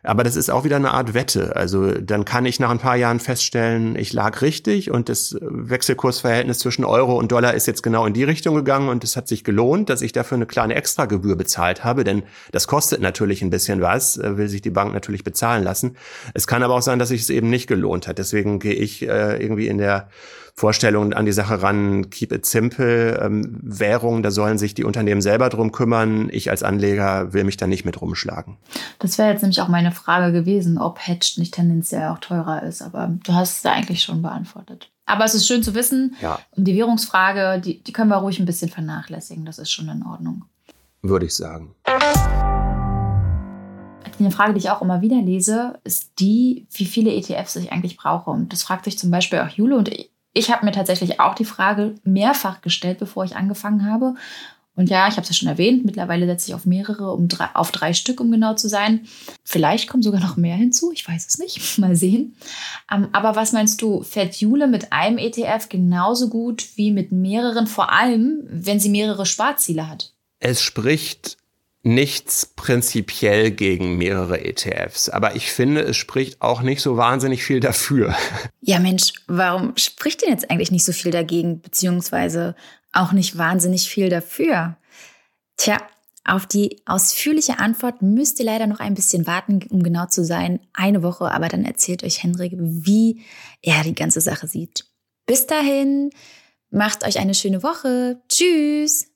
Aber 0.04 0.22
das 0.22 0.36
ist 0.36 0.50
auch 0.50 0.64
wieder 0.64 0.76
eine 0.76 0.92
Art 0.92 1.14
Wette. 1.14 1.56
Also 1.56 1.92
dann 1.92 2.26
kann 2.26 2.44
ich 2.44 2.60
nach 2.60 2.68
ein 2.68 2.78
paar 2.78 2.96
Jahren 2.96 3.20
feststellen, 3.20 3.96
ich 3.96 4.12
lag 4.12 4.42
richtig 4.42 4.90
und 4.90 5.08
das 5.08 5.34
Wechselkursverhältnis 5.40 6.58
zwischen 6.58 6.84
Euro 6.84 7.18
und 7.18 7.32
Dollar 7.32 7.54
ist 7.54 7.66
jetzt 7.66 7.82
genau 7.82 8.04
in 8.04 8.12
die 8.12 8.24
Richtung 8.24 8.54
gegangen 8.54 8.90
und 8.90 9.02
es 9.02 9.16
hat 9.16 9.28
sich 9.28 9.44
gelohnt, 9.44 9.88
dass 9.88 10.02
ich 10.02 10.12
dafür 10.12 10.36
eine 10.36 10.46
kleine 10.46 10.74
Extragebühr 10.74 11.36
bezahlt 11.36 11.84
habe, 11.84 12.04
denn 12.04 12.22
das 12.52 12.66
kostet 12.66 13.00
natürlich 13.00 13.40
ein 13.40 13.48
bisschen 13.48 13.80
was, 13.80 14.18
äh, 14.18 14.36
will 14.36 14.48
sich 14.48 14.60
die 14.60 14.70
Bank 14.70 14.92
natürlich 14.92 15.24
bezahlen 15.24 15.64
lassen. 15.64 15.96
Es 16.34 16.46
kann 16.46 16.62
aber 16.62 16.74
auch 16.74 16.82
sein, 16.82 16.98
dass 16.98 17.08
sich 17.08 17.22
es 17.22 17.30
eben 17.30 17.48
nicht 17.48 17.66
gelohnt 17.66 18.06
hat. 18.06 18.18
Deswegen 18.18 18.58
gehe 18.58 18.74
ich 18.74 19.08
äh, 19.08 19.42
irgendwie 19.42 19.68
in 19.68 19.78
der 19.78 20.10
Vorstellungen 20.56 21.12
an 21.12 21.26
die 21.26 21.32
Sache 21.32 21.62
ran, 21.62 22.10
keep 22.10 22.30
it 22.30 22.46
simple, 22.46 23.18
ähm, 23.20 23.58
Währung, 23.60 24.22
da 24.22 24.30
sollen 24.30 24.56
sich 24.56 24.72
die 24.72 24.84
Unternehmen 24.84 25.20
selber 25.20 25.48
drum 25.48 25.72
kümmern. 25.72 26.28
Ich 26.30 26.48
als 26.48 26.62
Anleger 26.62 27.32
will 27.32 27.42
mich 27.42 27.56
da 27.56 27.66
nicht 27.66 27.84
mit 27.84 28.00
rumschlagen. 28.00 28.56
Das 29.00 29.18
wäre 29.18 29.30
jetzt 29.30 29.42
nämlich 29.42 29.60
auch 29.60 29.68
meine 29.68 29.90
Frage 29.90 30.32
gewesen, 30.32 30.78
ob 30.78 31.00
Hedged 31.04 31.38
nicht 31.38 31.54
tendenziell 31.54 32.08
auch 32.08 32.18
teurer 32.18 32.62
ist, 32.62 32.82
aber 32.82 33.12
du 33.24 33.32
hast 33.34 33.56
es 33.56 33.62
da 33.62 33.72
eigentlich 33.72 34.02
schon 34.02 34.22
beantwortet. 34.22 34.92
Aber 35.06 35.24
es 35.24 35.34
ist 35.34 35.46
schön 35.46 35.64
zu 35.64 35.74
wissen, 35.74 36.14
ja. 36.22 36.38
die 36.54 36.76
Währungsfrage, 36.76 37.60
die, 37.60 37.82
die 37.82 37.92
können 37.92 38.10
wir 38.10 38.18
ruhig 38.18 38.38
ein 38.38 38.46
bisschen 38.46 38.70
vernachlässigen, 38.70 39.44
das 39.44 39.58
ist 39.58 39.72
schon 39.72 39.88
in 39.88 40.04
Ordnung. 40.04 40.44
Würde 41.02 41.26
ich 41.26 41.34
sagen. 41.34 41.74
Eine 44.20 44.30
Frage, 44.30 44.54
die 44.54 44.60
ich 44.60 44.70
auch 44.70 44.80
immer 44.80 45.02
wieder 45.02 45.20
lese, 45.20 45.80
ist 45.82 46.20
die, 46.20 46.68
wie 46.70 46.86
viele 46.86 47.12
ETFs 47.12 47.56
ich 47.56 47.72
eigentlich 47.72 47.96
brauche. 47.96 48.30
Und 48.30 48.52
das 48.52 48.62
fragt 48.62 48.84
sich 48.84 48.96
zum 48.96 49.10
Beispiel 49.10 49.40
auch 49.40 49.48
Jule 49.48 49.76
und 49.76 49.90
ich 50.34 50.50
habe 50.50 50.66
mir 50.66 50.72
tatsächlich 50.72 51.20
auch 51.20 51.34
die 51.34 51.44
Frage 51.44 51.94
mehrfach 52.04 52.60
gestellt, 52.60 52.98
bevor 52.98 53.24
ich 53.24 53.36
angefangen 53.36 53.90
habe. 53.90 54.14
Und 54.76 54.90
ja, 54.90 55.06
ich 55.06 55.12
habe 55.12 55.22
es 55.22 55.28
ja 55.28 55.34
schon 55.34 55.48
erwähnt, 55.48 55.84
mittlerweile 55.84 56.26
setze 56.26 56.48
ich 56.48 56.54
auf 56.54 56.66
mehrere, 56.66 57.12
um 57.12 57.28
drei, 57.28 57.48
auf 57.54 57.70
drei 57.70 57.92
Stück, 57.92 58.20
um 58.20 58.32
genau 58.32 58.54
zu 58.54 58.68
sein. 58.68 59.06
Vielleicht 59.44 59.88
kommen 59.88 60.02
sogar 60.02 60.20
noch 60.20 60.36
mehr 60.36 60.56
hinzu, 60.56 60.90
ich 60.92 61.06
weiß 61.06 61.26
es 61.28 61.38
nicht, 61.38 61.78
mal 61.78 61.94
sehen. 61.94 62.36
Ähm, 62.92 63.08
aber 63.12 63.36
was 63.36 63.52
meinst 63.52 63.80
du, 63.80 64.02
fährt 64.02 64.34
Jule 64.34 64.66
mit 64.66 64.92
einem 64.92 65.18
ETF 65.18 65.68
genauso 65.68 66.28
gut 66.28 66.66
wie 66.74 66.90
mit 66.90 67.12
mehreren, 67.12 67.68
vor 67.68 67.92
allem 67.92 68.42
wenn 68.50 68.80
sie 68.80 68.88
mehrere 68.88 69.26
Sparziele 69.26 69.88
hat? 69.88 70.12
Es 70.40 70.60
spricht 70.60 71.36
nichts 71.84 72.46
prinzipiell 72.46 73.50
gegen 73.50 73.98
mehrere 73.98 74.44
ETFs, 74.44 75.10
aber 75.10 75.36
ich 75.36 75.52
finde, 75.52 75.82
es 75.82 75.96
spricht 75.96 76.40
auch 76.40 76.62
nicht 76.62 76.80
so 76.80 76.96
wahnsinnig 76.96 77.44
viel 77.44 77.60
dafür. 77.60 78.14
Ja, 78.66 78.78
Mensch, 78.78 79.12
warum 79.26 79.76
spricht 79.76 80.22
denn 80.22 80.30
jetzt 80.30 80.50
eigentlich 80.50 80.70
nicht 80.70 80.86
so 80.86 80.92
viel 80.92 81.10
dagegen, 81.10 81.60
beziehungsweise 81.60 82.56
auch 82.94 83.12
nicht 83.12 83.36
wahnsinnig 83.36 83.90
viel 83.90 84.08
dafür? 84.08 84.78
Tja, 85.58 85.76
auf 86.24 86.46
die 86.46 86.80
ausführliche 86.86 87.58
Antwort 87.58 88.00
müsst 88.00 88.38
ihr 88.38 88.46
leider 88.46 88.66
noch 88.66 88.80
ein 88.80 88.94
bisschen 88.94 89.26
warten, 89.26 89.60
um 89.68 89.82
genau 89.82 90.06
zu 90.06 90.24
sein. 90.24 90.60
Eine 90.72 91.02
Woche, 91.02 91.30
aber 91.30 91.48
dann 91.48 91.66
erzählt 91.66 92.02
euch 92.04 92.22
Henrik, 92.22 92.54
wie 92.56 93.22
er 93.60 93.82
die 93.82 93.94
ganze 93.94 94.22
Sache 94.22 94.48
sieht. 94.48 94.86
Bis 95.26 95.46
dahin, 95.46 96.08
macht 96.70 97.06
euch 97.06 97.18
eine 97.18 97.34
schöne 97.34 97.62
Woche. 97.62 98.22
Tschüss! 98.30 99.10